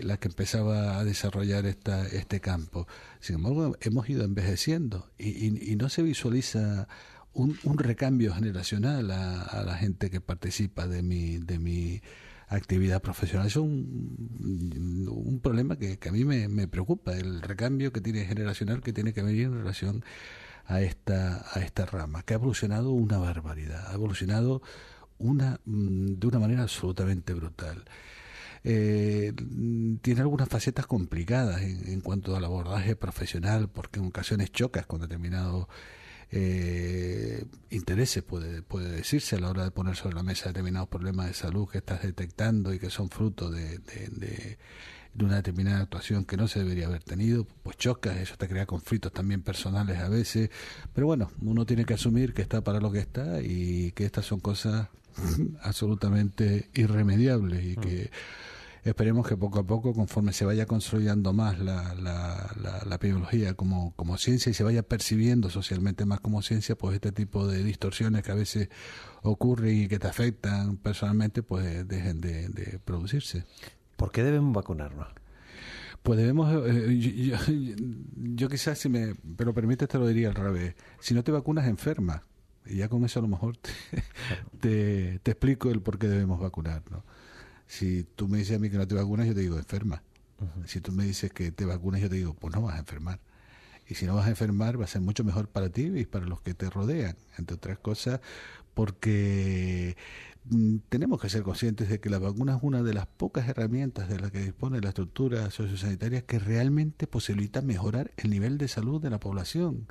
[0.00, 2.86] la que empezaba a desarrollar esta, este campo.
[3.20, 6.88] Sin embargo, hemos ido envejeciendo y, no se visualiza
[7.32, 12.02] un, recambio generacional a, la gente que participa de mi, de mi
[12.48, 13.46] actividad profesional.
[13.46, 18.82] Es un, un problema que, a mí me, me, preocupa, el recambio que tiene generacional
[18.82, 20.04] que tiene que venir en relación
[20.72, 24.62] a esta, a esta rama, que ha evolucionado una barbaridad, ha evolucionado
[25.18, 27.84] una, mm, de una manera absolutamente brutal.
[28.64, 29.32] Eh,
[30.02, 35.66] tiene algunas facetas complicadas en, cuanto al abordaje profesional, porque en ocasiones chocas con determinados
[36.30, 41.26] eh, intereses, puede, puede decirse, a la hora de poner sobre la mesa determinados problemas
[41.26, 43.78] de salud que estás detectando y que son fruto de
[45.20, 49.12] una determinada actuación que no se debería haber tenido, pues choca, eso te crea conflictos
[49.12, 50.50] también personales a veces,
[50.94, 54.26] pero bueno, uno tiene que asumir que está para lo que está y que estas
[54.26, 54.88] son cosas
[55.62, 58.10] absolutamente irremediables y que
[58.84, 62.52] esperemos que poco a poco, conforme se vaya consolidando más la, la,
[62.84, 67.12] la, epidemiología como, como ciencia y se vaya percibiendo socialmente más como ciencia, pues este
[67.12, 68.70] tipo de distorsiones que a veces
[69.22, 73.44] ocurren y que te afectan personalmente, pues dejen de producirse.
[74.02, 75.06] ¿Por qué debemos vacunarnos?
[76.02, 76.98] Pues debemos, eh,
[78.16, 80.74] yo, quizás si me, pero permite te lo diría al revés.
[80.98, 82.24] Si no te vacunas, enferma.
[82.66, 83.58] Y ya con eso a lo mejor
[84.60, 87.04] te, te, explico el por qué debemos vacunarnos.
[87.68, 90.02] Si tú me dices a mí que no te vacunas, yo te digo enferma.
[90.66, 93.20] Si tú me dices que te vacunas, yo te digo, pues no vas a enfermar.
[93.88, 96.26] Y si no vas a enfermar, va a ser mucho mejor para ti y para
[96.26, 98.20] los que te rodean, entre otras cosas,
[98.74, 99.96] porque
[100.88, 104.18] tenemos que ser conscientes de que la vacuna es una de las pocas herramientas de
[104.18, 109.10] las que dispone la estructura sociosanitaria que realmente posibilita mejorar el nivel de salud de
[109.10, 109.86] la población.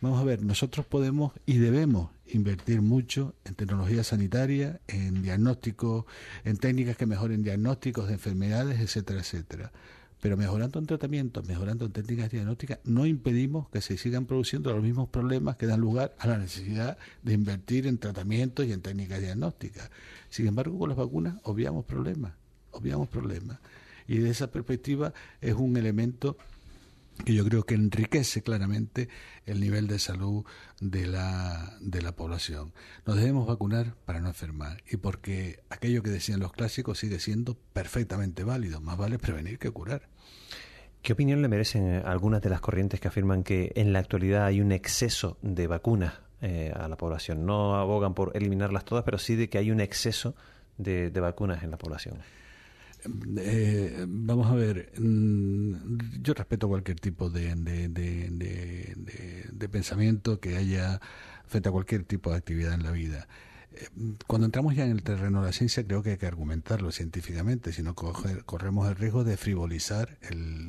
[0.00, 6.06] Vamos a ver, nosotros podemos y debemos invertir mucho en tecnología sanitaria, en diagnóstico,
[6.44, 9.72] en técnicas que mejoren diagnósticos de enfermedades, etcétera, etcétera.
[10.20, 14.82] Pero mejorando en tratamientos, mejorando en técnicas diagnósticas, no impedimos que se sigan produciendo los
[14.82, 19.20] mismos problemas que dan lugar a la necesidad de invertir en tratamientos y en técnicas
[19.20, 19.90] diagnósticas.
[20.30, 22.32] Sin embargo, con las vacunas obviamos problemas,
[22.72, 23.58] obviamos problemas.
[24.08, 26.36] Y de esa perspectiva es un elemento
[27.24, 29.08] que yo creo que enriquece claramente
[29.46, 30.44] el nivel de salud
[30.80, 32.72] de la, de la población.
[33.04, 37.54] Nos debemos vacunar para no enfermar y porque aquello que decían los clásicos sigue siendo
[37.72, 38.80] perfectamente válido.
[38.80, 40.08] Más vale prevenir que curar.
[41.02, 44.46] ¿Qué opinión le merecen eh, algunas de las corrientes que afirman que en la actualidad
[44.46, 47.46] hay un exceso de vacunas eh, a la población?
[47.46, 50.34] No abogan por eliminarlas todas, pero sí de que hay un exceso
[50.78, 52.18] de vacunas en la población.
[53.38, 57.54] Eh, vamos a ver, mm, yo respeto cualquier tipo de,
[59.70, 61.00] pensamiento que haya
[61.46, 63.28] frente a cualquier tipo de actividad en la vida.
[63.72, 63.88] Eh,
[64.26, 67.72] cuando entramos ya en el terreno de la ciencia, creo que hay que argumentarlo científicamente,
[67.72, 70.68] si no corremos el riesgo de frivolizar el,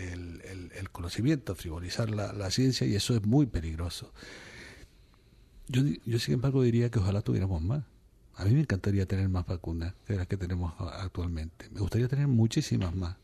[0.76, 4.14] el, conocimiento, frivolizar la, la, ciencia, y eso es muy peligroso.
[5.68, 7.84] Yo, yo, sin embargo, diría que ojalá tuviéramos más.
[8.38, 11.70] A mí me encantaría tener más vacunas de las que tenemos actualmente.
[11.72, 13.18] Me gustaría tener muchísimas más.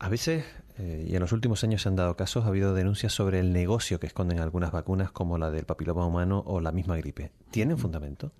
[0.00, 0.44] A veces,
[0.78, 3.52] eh, y en los últimos años se han dado casos, ha habido denuncias sobre el
[3.52, 7.30] negocio que esconden algunas vacunas como la del papiloma humano o la misma gripe.
[7.52, 8.32] ¿Tienen fundamento?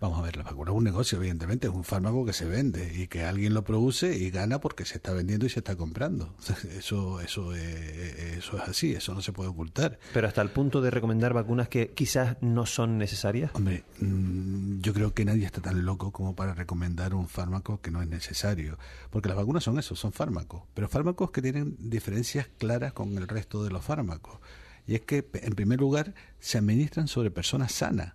[0.00, 2.92] Vamos a ver, la vacuna es un negocio, evidentemente, es un fármaco que se vende
[2.94, 6.36] y que alguien lo produce y gana porque se está vendiendo y se está comprando.
[6.78, 9.98] Eso, eso, eso es así, eso no se puede ocultar.
[10.14, 13.50] Pero hasta el punto de recomendar vacunas que quizás no son necesarias.
[13.54, 17.90] Hombre, mm, yo creo que nadie está tan loco como para recomendar un fármaco que
[17.90, 18.78] no es necesario,
[19.10, 23.26] porque las vacunas son eso, son fármacos, pero fármacos que tienen diferencias claras con el
[23.26, 24.38] resto de los fármacos.
[24.86, 28.14] Y es que, en primer lugar, se administran sobre personas sanas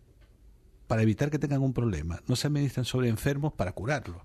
[0.93, 2.21] para evitar que tengan un problema.
[2.27, 4.21] No se administran sobre enfermos para curarlos.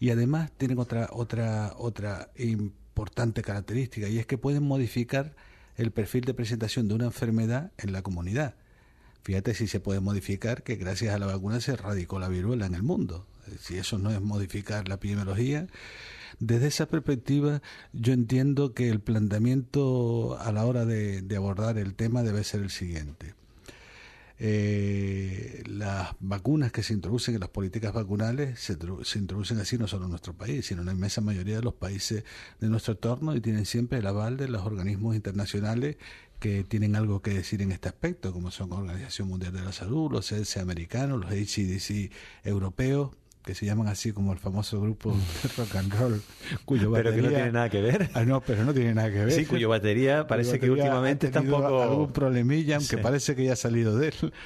[0.00, 5.36] Y además tienen otra, otra, otra importante característica y es que pueden modificar
[5.76, 8.54] el perfil de presentación de una enfermedad en la comunidad.
[9.24, 12.74] Fíjate si se puede modificar que gracias a la vacuna se erradicó la viruela en
[12.74, 13.26] el mundo.
[13.60, 15.66] Si eso no es modificar la epidemiología,
[16.40, 17.60] desde esa perspectiva
[17.92, 22.70] yo entiendo que el planteamiento a la hora de abordar el tema debe ser el
[22.70, 23.34] siguiente
[24.40, 28.74] eh, las vacunas que se introducen en las políticas vacunales se,
[29.18, 32.24] introducen así no solo en nuestro país, sino en la inmensa mayoría de los países
[32.60, 35.96] de nuestro entorno y tienen siempre el aval de los organismos internacionales
[36.38, 39.72] que tienen algo que decir en este aspecto, como son la Organización Mundial de la
[39.72, 42.12] Salud, los CDC americanos, los HCDC
[42.44, 43.10] europeos,
[43.48, 46.22] que se llaman así como el famoso grupo de rock and roll,
[46.66, 47.12] cuyo batería...
[47.12, 48.10] Pero que no tiene nada que ver.
[48.12, 49.32] Ah, no, pero no tiene nada que ver.
[49.32, 51.82] Sí, cuyo batería parece que últimamente está un poco...
[51.82, 54.32] algún problemilla, aunque parece que ya ha salido de él.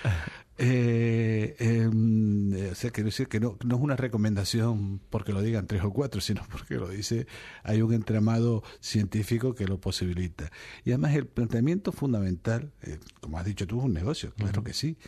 [0.59, 5.67] Eh, em, o sea, quiero decir que no, no es una recomendación porque lo digan
[5.67, 7.27] tres o cuatro, sino porque lo dice,
[7.65, 10.53] hay un entramado científico que lo posibilita.
[10.85, 14.75] Y además el planteamiento fundamental, eh, como has dicho tú, es un negocio, claro que
[14.75, 14.99] sí,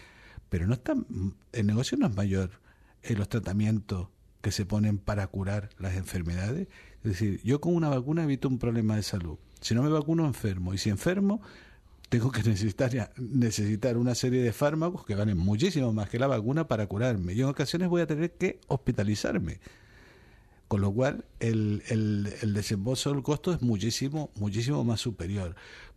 [0.49, 0.95] pero no está,
[1.53, 2.64] el negocio no es mayor
[3.05, 4.09] en los tratamientos
[4.41, 6.69] que se ponen para curar las enfermedades.
[7.03, 9.39] Es decir, yo con una vacuna evito un problema de salud.
[9.61, 10.75] Si no me vacuno, enfermo.
[10.75, 11.41] Y si enfermo,
[12.11, 16.69] tengo que necesitar, necesitar una serie de fármacos que valen muchísimo más que la vacuna
[16.69, 17.33] para curarme.
[17.33, 19.61] Y en ocasiones voy a tener que hospitalizarme.
[20.69, 25.55] Con lo cual, el, el, el desembolso del costo es muchísimo, muchísimo más superior.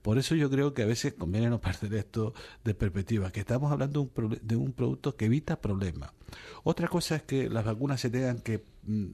[0.08, 2.34] Por eso yo creo que a veces conviene no perder esto
[2.64, 6.12] de perspectiva, que estamos hablando de un, de un producto que evita problemas.
[6.64, 9.08] Otra cosa es que las vacunas se tengan que mm,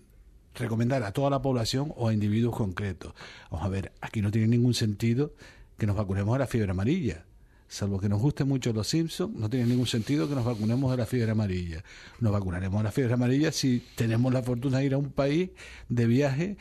[0.54, 3.16] recomendar a toda la población o a individuos concretos.
[3.50, 5.34] Vamos a ver, aquí no tiene ningún sentido
[5.80, 7.26] que nos vacunemos a la fiebre amarilla
[7.74, 10.98] salvo que nos guste mucho los Simpsons, no tiene ningún sentido que nos vacunemos de
[10.98, 11.84] la fiebre amarilla.
[12.20, 15.50] Nos vacunaremos de la fiebre amarilla si tenemos la fortuna de ir a un país
[15.90, 16.58] de viaje,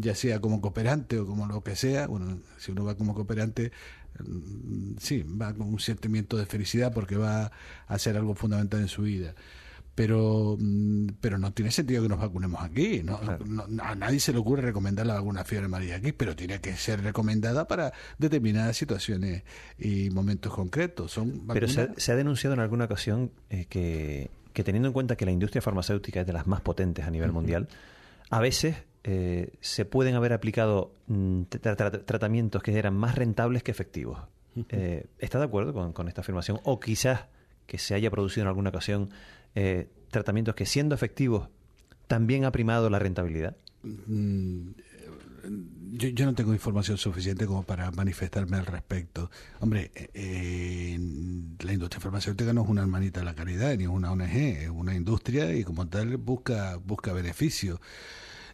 [0.00, 2.06] ya sea como cooperante o como lo que sea.
[2.06, 3.72] Bueno, si uno va como cooperante,
[4.18, 7.52] mm, sí, va con un sentimiento de felicidad porque va a
[7.86, 9.34] hacer algo fundamental en su vida
[10.00, 13.02] pero mm, pero no tiene sentido que nos vacunemos aquí.
[13.02, 13.20] No,
[13.82, 17.02] a nadie se le ocurre recomendar la vacuna fiebre amarilla aquí, pero tiene que ser
[17.02, 19.42] recomendada para determinadas situaciones
[19.78, 21.12] y momentos concretos.
[21.12, 25.26] Son pero se ha, denunciado en alguna ocasión eh, que, que, teniendo en cuenta que
[25.26, 27.68] la industria farmacéutica es de las más potentes a nivel mundial,
[28.30, 31.42] a veces eh, se pueden haber aplicado mm,
[32.04, 34.20] tratamientos que eran más rentables que efectivos.
[34.68, 36.60] Eh, ¿Está de acuerdo con, con esta afirmación?
[36.64, 37.26] O quizás
[37.66, 39.10] que se haya producido en alguna ocasión
[39.54, 41.48] eh, tratamientos que siendo efectivos
[42.08, 43.56] también ha primado la rentabilidad?
[43.84, 44.70] Mm,
[45.92, 49.30] yo, no tengo información suficiente como para manifestarme al respecto.
[49.60, 50.98] Hombre, eh,
[51.60, 54.68] la industria farmacéutica no es una hermanita de la caridad, ni es una ONG, es
[54.68, 57.78] una industria y como tal busca, busca beneficios.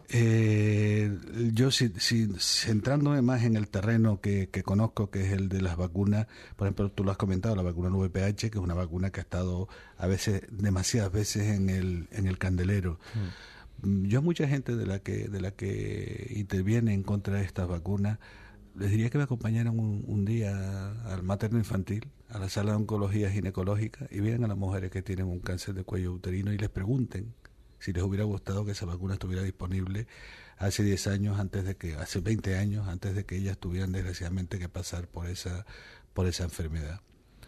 [0.09, 1.19] Eh,
[1.53, 5.77] yo, si, si, centrándome más en el terreno que, conozco, que es el de las
[5.77, 6.27] vacunas,
[6.57, 9.23] por ejemplo, tú lo has comentado, la vacuna VPH, que es una vacuna que ha
[9.23, 13.01] estado a veces, demasiadas veces en el, en el candelero.
[13.83, 14.05] Mm.
[14.07, 17.69] yo a mucha gente de la que de la que interviene en contra de estas
[17.69, 18.19] vacunas
[18.79, 23.31] les diría que me acompañaran un, día al materno infantil, a la sala de oncología
[23.31, 26.69] ginecológica y vieran a las mujeres que tienen un cáncer de cuello uterino y les
[26.69, 27.35] pregunten
[27.87, 30.09] si les hubiera gustado que esa vacuna estuviera disponible
[30.59, 34.59] hace 10 años antes de que hace 20 años antes de que ellas tuvieran desgraciadamente
[34.59, 35.65] que pasar por esa
[36.13, 37.01] por esa enfermedad.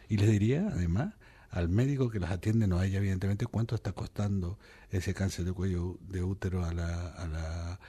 [0.08, 1.14] Y les diría además
[1.50, 4.60] al médico que las atiende, no a ella evidentemente, cuánto está costando
[4.90, 7.80] ese cáncer de cuello de útero a la, a la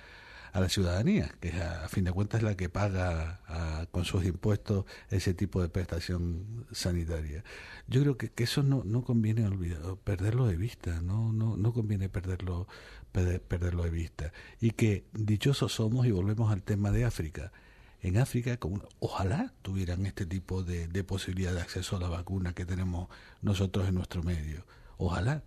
[0.51, 3.39] a la ciudadanía, que a, fin de cuentas es la que paga
[3.91, 7.43] con sus impuestos ese tipo de prestación sanitaria.
[7.87, 12.09] Yo creo que, eso no, no conviene olvidar, perderlo de vista, no, no, no conviene
[12.09, 12.67] perderlo,
[13.11, 14.31] perderlo de vista.
[14.59, 17.51] Y que dichosos somos, y volvemos al tema de África,
[18.01, 22.65] en África, como, ojalá tuvieran este tipo de posibilidad de acceso a la vacuna que
[22.65, 23.09] tenemos
[23.41, 24.65] nosotros en nuestro medio.
[24.97, 25.43] Ojalá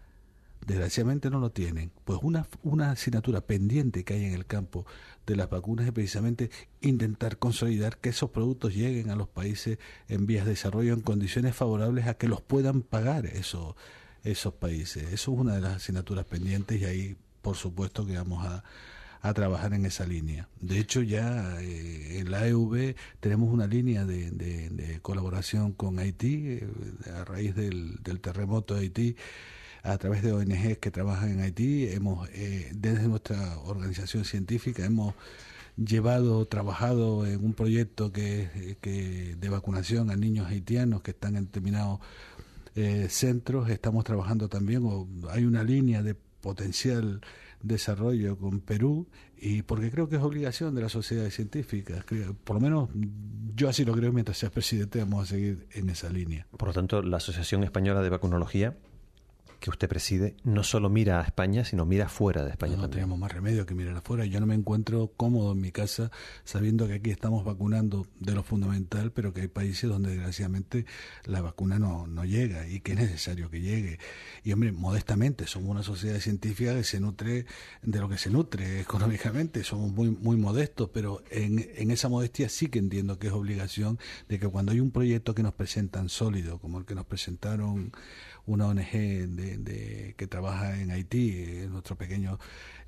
[0.66, 1.90] desgraciadamente no lo tienen.
[2.04, 4.86] Pues una, una asignatura pendiente que hay en el campo
[5.26, 6.50] de las vacunas es precisamente
[6.80, 11.54] intentar consolidar que esos productos lleguen a los países en vías de desarrollo en condiciones
[11.54, 13.74] favorables a que los puedan pagar esos,
[14.24, 15.04] esos países.
[15.12, 18.64] Eso es una de las asignaturas pendientes y ahí, por supuesto, que vamos a,
[19.22, 20.48] a trabajar en esa línea.
[20.60, 26.42] De hecho, ya eh, en la EV tenemos una línea de, de, colaboración con Haití
[26.46, 26.68] eh,
[27.16, 29.16] a raíz del terremoto de Haití
[29.82, 31.88] a través de ONGs que trabajan en Haití.
[31.88, 35.14] Hemos, eh, desde nuestra organización científica, hemos
[35.76, 41.46] llevado, trabajado en un proyecto que, que de vacunación a niños haitianos que están en
[41.46, 42.00] determinados
[42.74, 43.68] eh, centros.
[43.70, 47.20] Estamos trabajando también, o hay una línea de potencial
[47.62, 49.06] desarrollo con Perú
[49.36, 52.04] y porque creo que es obligación de las sociedades científicas.
[52.44, 52.90] Por lo menos
[53.54, 56.46] yo así lo creo mientras seas presidente vamos a seguir en esa línea.
[56.56, 58.76] Por lo tanto, la Asociación Española de Vacunología
[59.62, 62.82] que usted preside no solo mira a España, sino mira fuera de España no.
[62.82, 64.24] No tenemos más remedio que mirar afuera.
[64.26, 66.10] Yo no me encuentro cómodo en mi casa
[66.44, 70.84] sabiendo que aquí estamos vacunando de lo fundamental, pero que hay países donde desgraciadamente
[71.26, 74.00] la vacuna no, no llega y que es necesario que llegue.
[74.42, 77.46] Y hombre, modestamente, somos una sociedad científica que se nutre
[77.82, 82.48] de lo que se nutre económicamente, somos muy, muy modestos, pero en, en esa modestia
[82.48, 86.08] sí que entiendo que es obligación de que cuando hay un proyecto que nos presentan
[86.08, 87.92] sólido, como el que nos presentaron
[88.46, 89.51] una ONG de,
[90.16, 92.38] que trabaja en Haití, eh, nuestros pequeños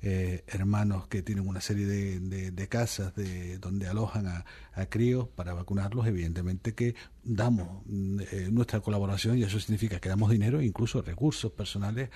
[0.01, 5.27] eh, hermanos que tienen una serie de, de, casas de donde alojan a, a, críos
[5.27, 7.83] para vacunarlos, evidentemente que damos
[8.31, 12.09] eh, nuestra colaboración y eso significa que damos dinero e incluso recursos personales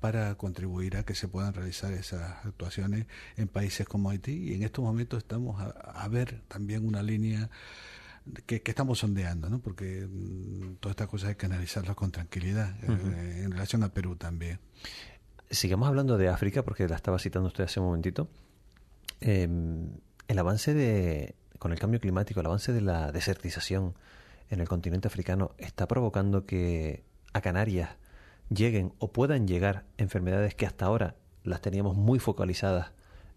[0.00, 4.50] para contribuir a que se puedan realizar esas actuaciones en países como Haití.
[4.50, 7.50] Y en estos momentos estamos a, a ver también una línea
[8.46, 9.60] que, estamos sondeando, ¿no?
[9.60, 14.16] porque mm, todas estas cosas hay que analizarlas con tranquilidad eh, en relación a Perú
[14.16, 14.60] también.
[15.50, 18.28] Sigamos hablando de África, porque la estaba citando usted hace un momentito.
[19.20, 19.90] Em,
[20.26, 23.94] el avance de, con el cambio climático, el avance de la desertización
[24.50, 27.90] en el continente africano está provocando que a Canarias
[28.48, 32.92] lleguen o puedan llegar enfermedades que hasta ahora las teníamos muy focalizadas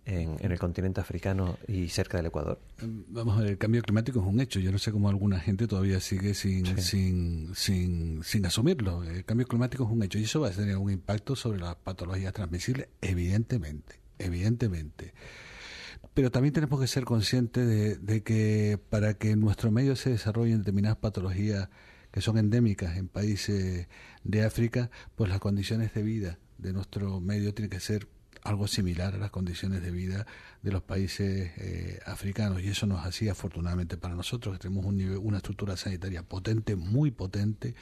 [0.08, 2.60] en, el continente africano y cerca del Ecuador?
[2.82, 4.60] Vamos a ver, el cambio climático es un hecho.
[4.60, 9.04] Yo no sé cómo alguna gente todavía sigue sin, sin, sin, sin asumirlo.
[9.04, 11.76] El cambio climático es un hecho y eso va a tener un impacto sobre las
[11.76, 15.14] patologías transmisibles, evidentemente, evidentemente.
[16.14, 20.10] Pero también tenemos que ser conscientes de, de que para que en nuestro medio se
[20.10, 21.70] desarrollen determinadas patologías
[22.12, 23.88] que son endémicas en países
[24.24, 28.08] de África, pues las condiciones de vida de nuestro medio tienen que ser
[28.48, 30.26] algo similar a las condiciones de vida
[30.62, 34.98] de los países eh, africanos y eso nos hacía afortunadamente para nosotros que tenemos un
[34.98, 37.76] nivel, una estructura sanitaria potente, muy potente,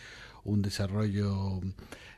[0.43, 1.61] un desarrollo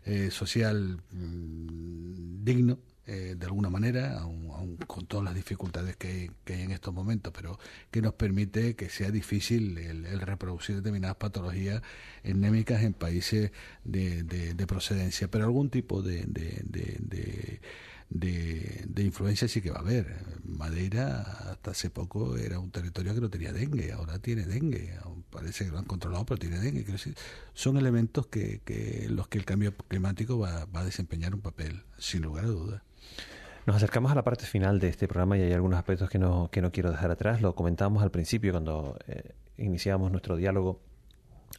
[0.05, 6.61] eh, social mm, digno eh, de alguna manera, aun, con todas las dificultades que hay,
[6.61, 7.57] en estos momentos, pero
[7.89, 11.81] que nos permite que sea difícil el, reproducir determinadas patologías
[12.23, 13.51] endémicas en países
[13.85, 16.25] de, de, procedencia, pero algún tipo de
[18.09, 20.15] de, de, influencia sí que va a haber.
[20.43, 24.93] Madeira hasta hace poco era un territorio que no tenía dengue, ahora tiene dengue,
[25.29, 26.85] parece que lo han controlado, pero tiene dengue.
[27.53, 31.83] son elementos que, que los que el cambio climático va, va a desempeñar un papel,
[31.97, 32.81] sin lugar a dudas.
[33.65, 36.49] Nos acercamos a la parte final de este programa y hay algunos aspectos que no,
[36.49, 37.41] que no quiero dejar atrás.
[37.41, 40.79] Lo comentábamos al principio cuando eh, iniciábamos nuestro diálogo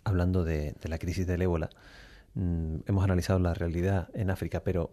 [0.04, 1.68] hablando de, de la crisis del ébola.
[2.32, 4.90] Mm, hemos analizado la realidad en África, pero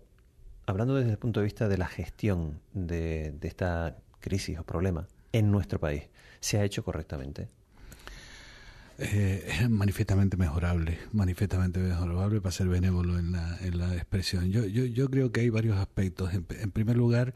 [0.65, 5.51] hablando desde el punto de vista de la gestión de, esta crisis o problema en
[5.51, 6.03] nuestro país,
[6.39, 7.47] ¿se ha hecho correctamente?
[8.97, 14.51] Eh, es manifiestamente mejorable, manifiestamente mejorable para ser benévolo en la, en la expresión.
[14.51, 16.33] Yo, yo, yo creo que hay varios aspectos.
[16.33, 17.33] En, primer lugar,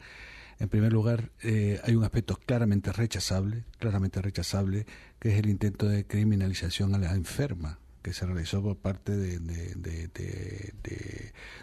[0.58, 4.86] en primer lugar eh, hay un aspecto claramente rechazable, claramente rechazable,
[5.18, 9.38] que es el intento de criminalización a la enferma que se realizó por parte de,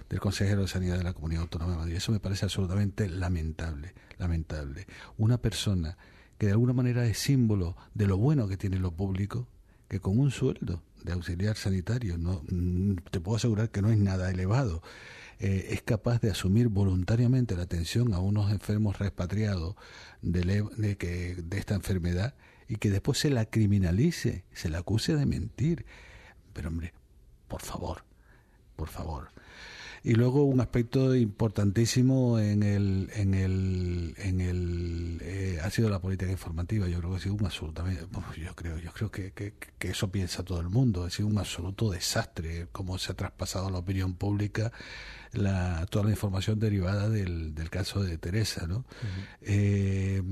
[0.09, 1.95] del consejero de Sanidad de la Comunidad Autónoma de Madrid.
[1.95, 4.87] Eso me parece absolutamente lamentable, lamentable.
[5.17, 5.97] Una persona
[6.37, 9.47] que de alguna manera es símbolo de lo bueno que tiene lo público,
[9.87, 13.97] que con un sueldo de auxiliar sanitario, no, mm, te puedo asegurar que no es
[13.97, 14.83] nada elevado,
[15.39, 19.75] eh, es capaz de asumir voluntariamente la atención a unos enfermos repatriados
[20.21, 22.35] de, de, que, de esta enfermedad
[22.67, 25.85] y que después se la criminalice, se la acuse de mentir.
[26.57, 26.91] Pero hombre,
[27.47, 28.03] por favor,
[28.75, 29.29] por favor.
[30.03, 35.99] Y luego un aspecto importantísimo en el, en el, en el eh, ha sido la
[35.99, 36.87] política informativa.
[36.87, 38.07] Yo creo que ha sido un absolutamente,
[38.41, 39.53] yo creo, yo creo que, que,
[39.87, 41.03] eso piensa todo el mundo.
[41.03, 44.71] Ha sido un absoluto desastre cómo se ha traspasado a la opinión pública
[45.33, 48.83] la, toda la información derivada del, del caso de Teresa, ¿no?
[49.41, 50.23] Eh,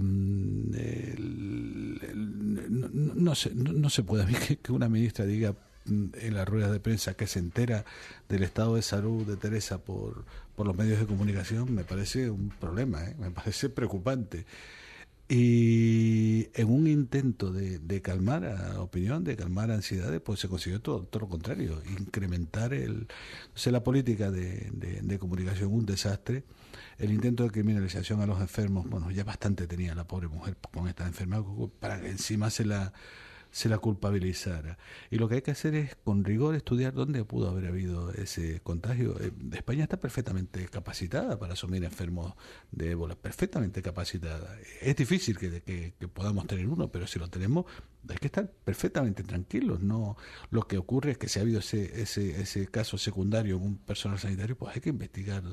[2.65, 5.53] no, se, no, se puede a mí que una ministra diga
[5.87, 7.85] en las ruedas de prensa que se entera
[8.29, 10.25] del estado de salud de Teresa por,
[10.55, 13.15] por los medios de comunicación me parece un problema, ¿eh?
[13.19, 14.45] me parece preocupante.
[15.27, 21.01] Y en un intento de, calmar a opinión, de calmar ansiedades, pues se consiguió todo,
[21.05, 23.07] todo lo contrario, incrementar el,
[23.55, 26.43] o la política de, de, de, comunicación, un desastre,
[26.99, 30.87] el intento de criminalización a los enfermos, bueno, ya bastante tenía la pobre mujer con
[30.87, 31.43] esta enfermedad,
[31.79, 32.93] para que encima se la
[33.55, 34.77] se la culpabilizara.
[35.09, 38.59] Y lo que hay que hacer es, con rigor, estudiar dónde pudo haber habido ese
[38.59, 39.15] contagio.
[39.21, 42.33] Eh, España está perfectamente capacitada para asumir enfermos
[42.71, 44.57] de ébola, perfectamente capacitada.
[44.81, 47.63] Es difícil que, que, podamos tener uno, pero si lo tenemos,
[48.09, 49.81] hay que estar perfectamente tranquilos.
[49.81, 50.17] No,
[50.49, 53.77] lo que ocurre es que si ha habido ese, ese, ese caso secundario en un
[53.77, 55.43] personal sanitario, pues hay que investigar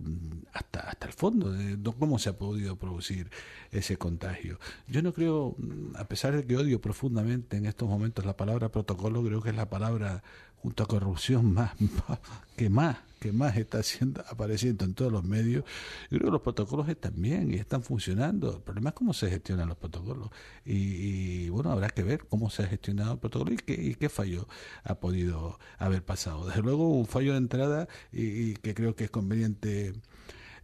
[0.00, 3.30] Mm, hasta, hasta el fondo de cómo se ha podido producir
[3.70, 4.58] ese contagio.
[4.88, 8.70] Yo no creo, mm, a pesar de que odio profundamente en estos momentos la palabra
[8.70, 10.24] protocolo, creo que es la palabra
[10.64, 11.72] junto a corrupción más,
[12.56, 15.64] que más que más está haciendo, apareciendo en todos los medios.
[16.10, 18.56] Yo creo que los protocolos están bien y están funcionando.
[18.56, 20.28] El problema es cómo se gestionan los protocolos.
[20.66, 24.10] Y, bueno, habrá que ver cómo se ha gestionado el protocolo y qué, y qué
[24.10, 24.46] fallo
[24.82, 26.46] ha podido haber pasado.
[26.46, 29.94] Desde luego, un fallo de entrada y, que creo que es conveniente.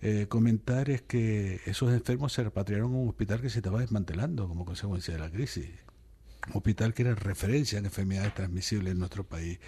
[0.02, 4.48] Eh, comentar es que esos enfermos se repatriaron a un hospital que se estaba desmantelando
[4.48, 5.68] como consecuencia de la crisis.
[6.54, 9.58] Hospital que era referencia en enfermedades transmisibles en nuestro país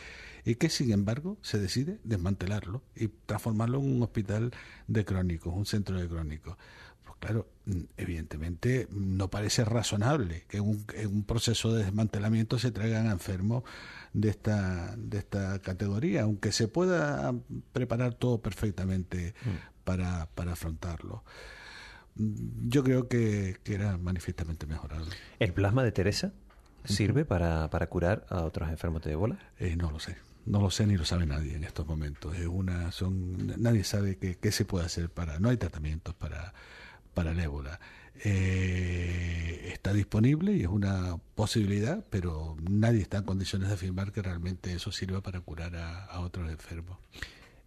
[0.45, 4.53] y que sin embargo se decide desmantelarlo y transformarlo en un hospital
[4.89, 6.57] de crónicos, un centro de crónicos.
[7.05, 12.59] Pues claro, mm, evidentemente no parece razonable que en un, en un proceso de desmantelamiento
[12.59, 13.65] se traigan enfermos
[14.13, 17.35] de esta, de esta categoría, aunque se pueda
[17.73, 19.85] preparar todo perfectamente mm.
[19.85, 21.25] para, para afrontarlo
[22.17, 25.11] mm, yo creo que, que, era manifiestamente mejorable.
[25.39, 26.33] ¿El plasma de Teresa
[26.85, 29.39] sirve para, para curar a otros enfermos de ébola?
[29.59, 30.17] Eh, no lo sé.
[30.45, 32.37] No lo sé ni lo sabe nadie en estos momentos.
[32.37, 35.39] Es una, son, nadie sabe qué, qué se puede hacer para.
[35.39, 36.53] No hay tratamientos para,
[37.15, 37.79] para el ébola.
[38.25, 44.23] Eh, está disponible y es una posibilidad, pero nadie está en condiciones de afirmar que
[44.23, 46.99] realmente eso sirva para curar a, otros enfermos.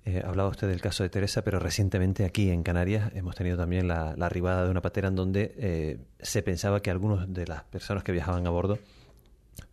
[0.05, 3.87] Eh, hablaba usted del caso de Teresa, pero recientemente aquí en Canarias hemos tenido también
[3.87, 8.03] la, arribada de una patera en donde eh, se pensaba que algunos de las personas
[8.03, 8.79] que viajaban a bordo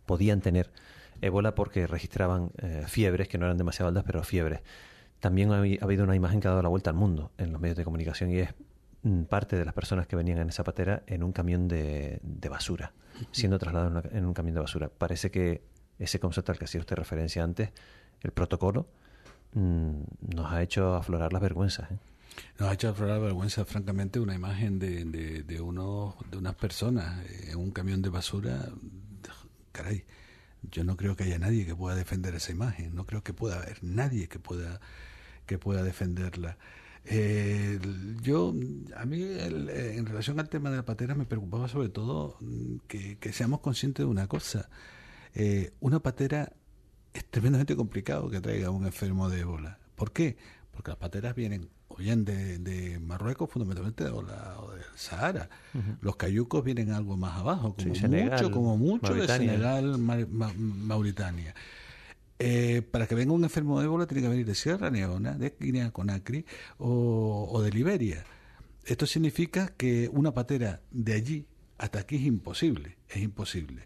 [0.05, 0.71] podían tener
[1.21, 4.61] ébola porque registraban eh, fiebres que no eran demasiado altas, pero fiebres.
[5.19, 7.77] También ha, habido una imagen que ha dado la vuelta al mundo en los medios
[7.77, 8.49] de comunicación y es
[9.03, 12.19] mm, parte de las personas que venían en esa patera en un camión de,
[12.49, 12.91] basura,
[13.31, 14.89] siendo trasladados en, un camión de basura.
[14.89, 15.63] Parece que
[15.97, 17.69] ese concepto al que hacía usted referencia antes,
[18.21, 18.87] el protocolo,
[19.53, 20.01] mm,
[20.35, 21.89] nos ha hecho aflorar las vergüenzas.
[21.89, 21.97] ¿eh?
[22.59, 27.25] Nos ha hecho aflorar vergüenza, francamente, una imagen de, de, de, uno, de unas personas
[27.47, 28.69] en un camión de basura.
[29.73, 30.05] Caray,
[30.71, 33.57] yo no creo que haya nadie que pueda defender esa imagen, no creo que pueda
[33.57, 34.79] haber nadie que pueda
[35.45, 36.57] que pueda defenderla.
[38.21, 38.53] Yo,
[38.95, 42.77] a mí, eh, en relación al tema de la patera, me preocupaba sobre todo mm,
[42.87, 44.69] que, seamos conscientes de una cosa.
[45.35, 46.53] Eh, una patera
[47.13, 49.79] es tremendamente complicado que traiga un enfermo de ébola.
[49.95, 50.37] ¿Por qué?
[50.71, 55.49] Porque las pateras vienen o bien de, Marruecos, fundamentalmente, o, la, del Sahara.
[56.01, 61.53] Los cayucos vienen algo más abajo, como mucho, como mucho de Senegal, Mauritania.
[62.39, 65.55] Eh, para que venga un enfermo de ébola tiene que venir de Sierra Leona, de
[65.57, 66.45] Guinea Conakry
[66.79, 68.25] o, o de Liberia.
[68.85, 71.45] Esto significa que una patera de allí
[71.77, 73.85] hasta aquí es imposible, es imposible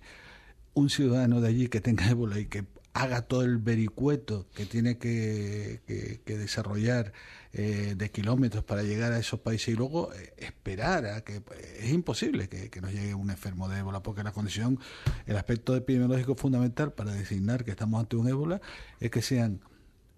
[0.78, 2.66] un ciudadano de allí que tenga ébola y que
[2.98, 5.82] haga todo el vericueto que tiene que,
[6.26, 7.14] desarrollar
[7.54, 11.42] eh, de kilómetros para llegar a esos países y luego eh, esperar a que
[11.80, 14.80] es imposible que, nos llegue un enfermo de ébola porque la condición,
[15.28, 18.62] el aspecto epidemiológico fundamental para designar que estamos ante un ébola
[19.00, 19.62] es que sean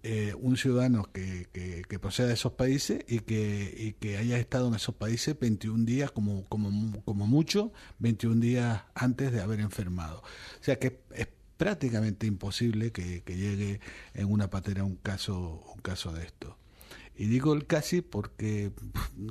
[0.02, 4.68] eh, un ciudadano que, que, proceda de esos países y que, y que haya estado
[4.68, 10.22] en esos países 21 días, como, como, como mucho, 21 días antes de haber enfermado.
[10.22, 11.28] O sea que es
[11.60, 13.80] prácticamente imposible que, llegue
[14.14, 16.56] en una patera un caso, un caso de esto.
[17.14, 18.72] Y digo el casi porque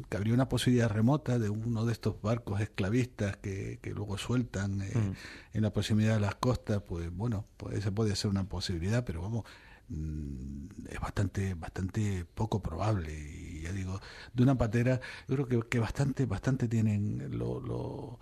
[0.10, 4.92] cabría una posibilidad remota de uno de estos barcos esclavistas que, que luego sueltan eh,
[4.94, 5.58] mm.
[5.58, 9.24] en la proximidad de las costas, pues bueno, pues esa puede ser una posibilidad, pero
[9.24, 9.46] vamos,
[9.88, 14.00] mm, es bastante bastante poco probable y ya digo
[14.34, 18.20] de una patera yo creo que, que bastante bastante tienen lo, lo,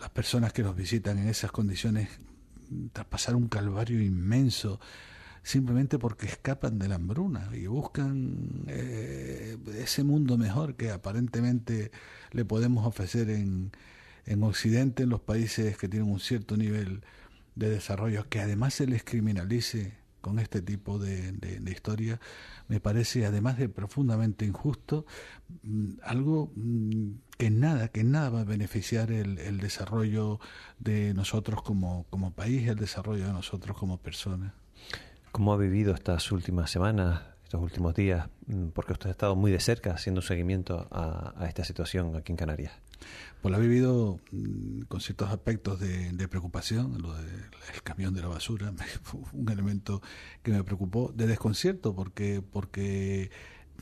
[0.00, 2.08] las personas que nos visitan en esas condiciones
[2.92, 4.80] tras pasar un calvario inmenso
[5.42, 11.92] simplemente porque escapan de la hambruna y buscan eh, ese mundo mejor que aparentemente
[12.32, 13.70] le podemos ofrecer en,
[14.24, 17.02] en Occidente, en los países que tienen un cierto nivel
[17.54, 19.94] de desarrollo, que además se les criminalice
[20.26, 22.18] con este tipo de, historia,
[22.66, 25.06] me parece, además de profundamente injusto,
[25.62, 30.40] mm, algo mm, que nada, que nada va a beneficiar el, el desarrollo
[30.80, 34.52] de nosotros como, como país, el desarrollo de nosotros como personas.
[35.30, 38.28] ¿Cómo ha vivido estas últimas semanas, estos últimos días?
[38.48, 42.36] Mm, porque usted ha estado muy de cerca haciendo seguimiento a esta situación aquí en
[42.36, 42.72] Canarias.
[43.42, 48.28] Pues la he vivido mm, con ciertos aspectos de, preocupación, lo del camión de la
[48.28, 48.72] basura,
[49.02, 50.02] fue un elemento
[50.42, 53.30] que me preocupó, de desconcierto, porque, porque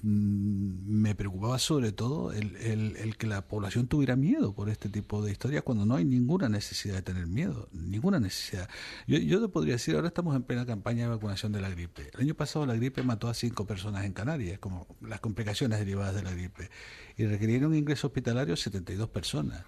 [0.07, 5.32] me preocupaba sobre todo el, el, que la población tuviera miedo por este tipo de
[5.32, 8.68] historias cuando no hay ninguna necesidad de tener miedo, ninguna necesidad.
[9.07, 12.11] Yo, yo te podría decir, ahora estamos en plena campaña de vacunación de la gripe.
[12.12, 16.14] El año pasado la gripe mató a cinco personas en Canarias, como las complicaciones derivadas
[16.14, 16.68] de la gripe
[17.16, 19.64] y requirieron ingreso hospitalario 72 personas.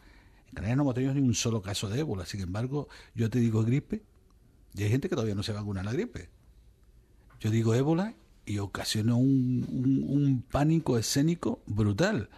[0.48, 3.38] En Canarias no hemos tenido ni un solo caso de ébola, sin embargo, yo te
[3.38, 4.04] digo gripe
[4.74, 6.28] y hay gente que todavía no se vacuna la gripe.
[7.40, 8.14] Yo digo ébola
[8.46, 9.66] y ocasionó un,
[10.08, 12.30] un, pánico escénico brutal.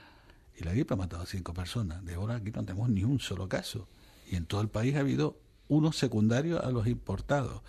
[0.58, 2.04] Y la gripe ha matado a cinco personas.
[2.04, 3.86] De ébola aquí no tenemos ni un solo caso.
[4.30, 5.38] Y en todo el país ha habido
[5.68, 7.62] uno secundario a los importados.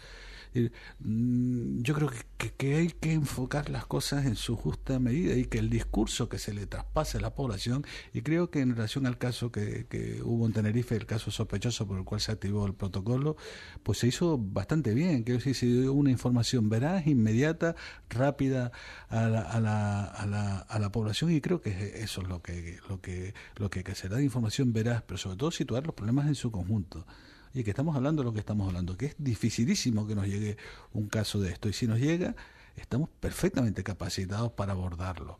[0.99, 2.11] Mm, yo creo
[2.57, 6.39] que, hay que enfocar las cosas en su justa medida y que el discurso que
[6.39, 9.85] se le traspase a la población, y creo que en relación al caso que,
[10.23, 13.37] hubo en Tenerife, el caso sospechoso por el cual se activó el protocolo,
[13.83, 15.23] pues se hizo bastante bien.
[15.23, 17.75] Quiero decir, se dio una información veraz, inmediata,
[18.09, 18.71] rápida
[19.09, 22.41] a la, a la, a la, a la población y creo que eso es lo
[22.41, 25.95] que, lo que, lo que que hacer, dar información veraz, pero sobre todo situar los
[25.95, 27.05] problemas en su conjunto
[27.53, 30.57] y que estamos hablando de lo que estamos hablando, que es dificilísimo que nos llegue
[30.93, 31.69] un caso de esto.
[31.69, 32.35] Y si nos llega,
[32.75, 35.39] estamos perfectamente capacitados para abordarlo.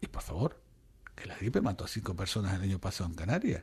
[0.00, 0.60] Y por favor,
[1.14, 3.62] que la gripe mató a cinco personas el año pasado en Canarias.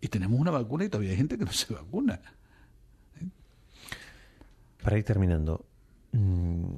[0.00, 2.20] Y tenemos una vacuna y todavía hay gente que no se vacuna.
[4.82, 5.66] Para ir terminando,
[6.12, 6.74] mm,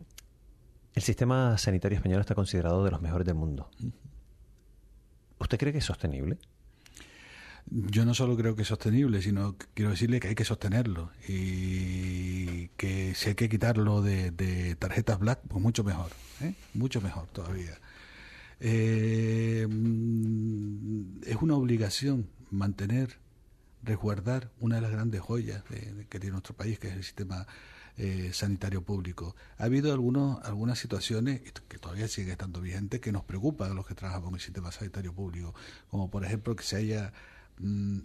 [0.95, 3.71] el sistema sanitario español está considerado de los mejores del mundo.
[5.39, 6.39] ¿Usted cree que es sostenible?
[7.71, 11.11] Yo no solo creo que es sostenible, sino que quiero decirle que hay que sostenerlo
[11.29, 16.11] y que si hay que quitarlo de, tarjetas black, pues mucho mejor,
[16.41, 16.55] ¿eh?
[16.75, 17.79] mucho mejor todavía.
[18.61, 19.67] Eh,
[21.27, 23.19] es una obligación mantener,
[23.83, 27.47] resguardar una de las grandes joyas que tiene nuestro país, que es el sistema
[27.97, 29.35] eh, sanitario público.
[29.59, 33.87] Ha habido algunos, algunas situaciones que todavía siguen estando vigentes que nos preocupan a los
[33.87, 35.55] que trabajan con el sistema sanitario público,
[35.91, 37.32] como por ejemplo que se haya Mm,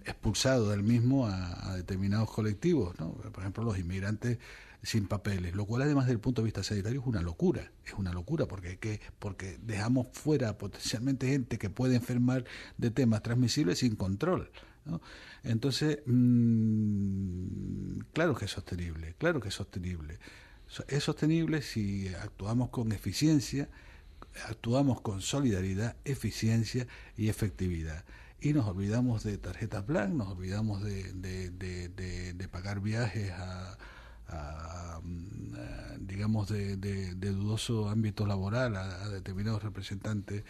[0.06, 3.14] expulsado del mismo a, determinados colectivos, ¿no?
[3.14, 4.38] por ejemplo los inmigrantes
[4.84, 7.94] sin papeles, lo cual además desde el punto de vista sanitario es una locura, es
[7.94, 12.46] una locura porque que porque dejamos fuera potencialmente gente que puede enfermar
[12.78, 14.52] de temas transmisibles sin control.
[15.44, 20.20] Entonces, mm, claro que es sostenible, claro que es sostenible.
[20.88, 23.70] Es sostenible si actuamos con eficiencia,
[24.48, 26.88] actuamos con solidaridad, eficiencia
[27.18, 28.06] y efectividad
[28.40, 36.50] y nos olvidamos de tarjetas blancas, nos olvidamos de, de, pagar viajes a, mm, digamos,
[36.50, 36.76] de,
[37.16, 40.44] dudoso ámbito laboral a, determinados representantes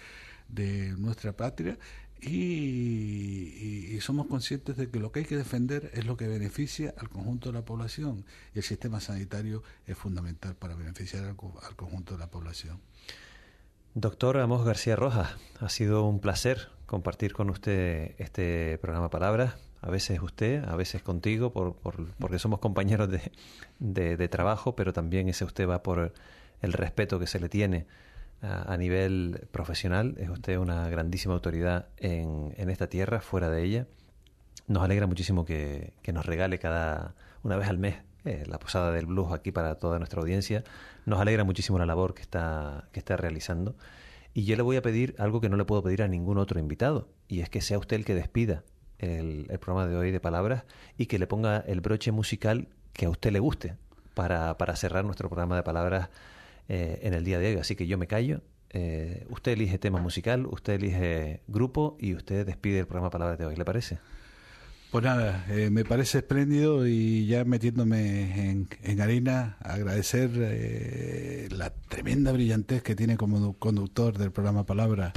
[0.50, 1.78] de nuestra patria
[2.22, 7.10] y, somos conscientes de que lo que hay que defender es lo que beneficia al
[7.10, 8.24] conjunto de la población
[8.54, 12.80] y el sistema sanitario es fundamental para beneficiar al, al conjunto de la población.
[13.96, 19.56] Doctor Amos García Rojas, ha sido un placer compartir con usted este programa Palabras.
[19.82, 21.76] A veces usted, a veces contigo, por,
[22.18, 26.14] porque somos compañeros de, de, trabajo, pero también ese usted va por
[26.62, 27.86] el respeto que se le tiene
[28.42, 30.16] a, nivel profesional.
[30.18, 33.88] Es usted una grandísima autoridad en, en esta tierra, fuera de ella.
[34.68, 37.14] Nos alegra muchísimo que, que nos regale cada
[37.44, 40.64] una vez al mes eh, la posada del blues aquí para toda nuestra audiencia.
[41.06, 43.76] Nos alegra muchísimo la labor que está, que está realizando.
[44.38, 46.60] Y yo le voy a pedir algo que no le puedo pedir a ningún otro
[46.60, 48.64] invitado, y es que sea usted el que despida
[49.00, 50.66] el, programa de hoy de palabras
[50.96, 53.78] y que le ponga el broche musical que a usted le guste
[54.14, 56.10] para, para cerrar nuestro programa de palabras
[56.70, 57.60] eh, en el día de hoy.
[57.60, 58.42] Así que yo me callo.
[58.70, 63.48] Eh, usted elige tema musical, usted elige grupo y usted despide el programa palabras de
[63.48, 63.56] hoy.
[63.56, 63.98] ¿Le parece?
[64.92, 72.32] Pues nada, eh, me parece espléndido y ya metiéndome en, harina, agradecer eh, la tremenda
[72.32, 75.12] brillantez que tiene como conductor del programa Palabra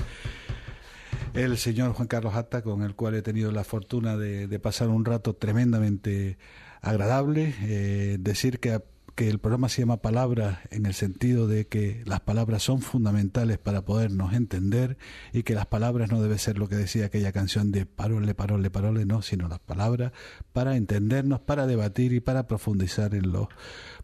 [1.34, 5.04] el señor Juan Carlos Atta, con el cual he tenido la fortuna de, pasar un
[5.04, 6.38] rato tremendamente
[6.80, 7.54] agradable.
[7.62, 8.80] Eh, decir que
[9.20, 13.58] que el programa se llama Palabras en el sentido de que las palabras son fundamentales
[13.58, 14.96] para podernos entender
[15.34, 18.70] y que las palabras no debe ser lo que decía aquella canción de parole, parole,
[18.70, 20.12] parole, no, sino las palabras
[20.54, 23.48] para entendernos, para debatir y para profundizar en los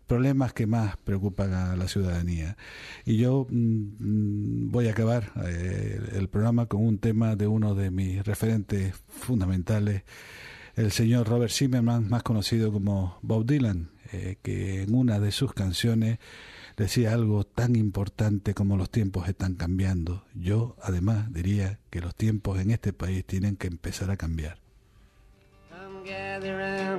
[0.07, 2.59] problemas que más preocupan a la ciudadanía.
[3.07, 7.91] Y yo mm, voy a acabar eh, el programa con un tema de uno de
[7.91, 10.03] mis referentes fundamentales,
[10.75, 15.53] el señor Robert Zimmerman, más conocido como Bob Dylan eh, que en una de sus
[15.53, 16.19] canciones
[16.77, 20.25] decía algo tan importante como los tiempos están cambiando.
[20.35, 24.59] Yo, además, diría que los tiempos en este país tienen que empezar a cambiar.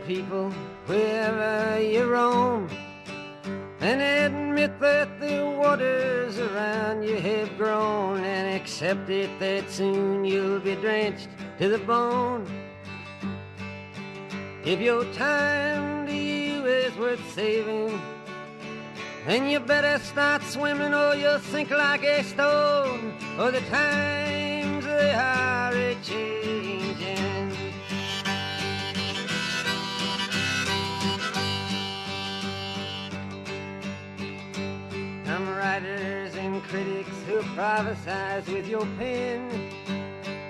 [0.06, 0.52] people
[0.86, 2.68] wherever you roam
[3.82, 10.60] and admit that the waters around you have grown and accept it that soon you'll
[10.60, 11.30] be drenched
[11.60, 12.46] to the bone.
[14.66, 16.14] If your time to
[16.68, 18.00] is worth saving,
[19.26, 23.14] then you better start swimming or you'll sink like a stone.
[23.40, 27.52] Or the times they are a changing.
[35.26, 39.77] Some writers and critics who prophesize with your pen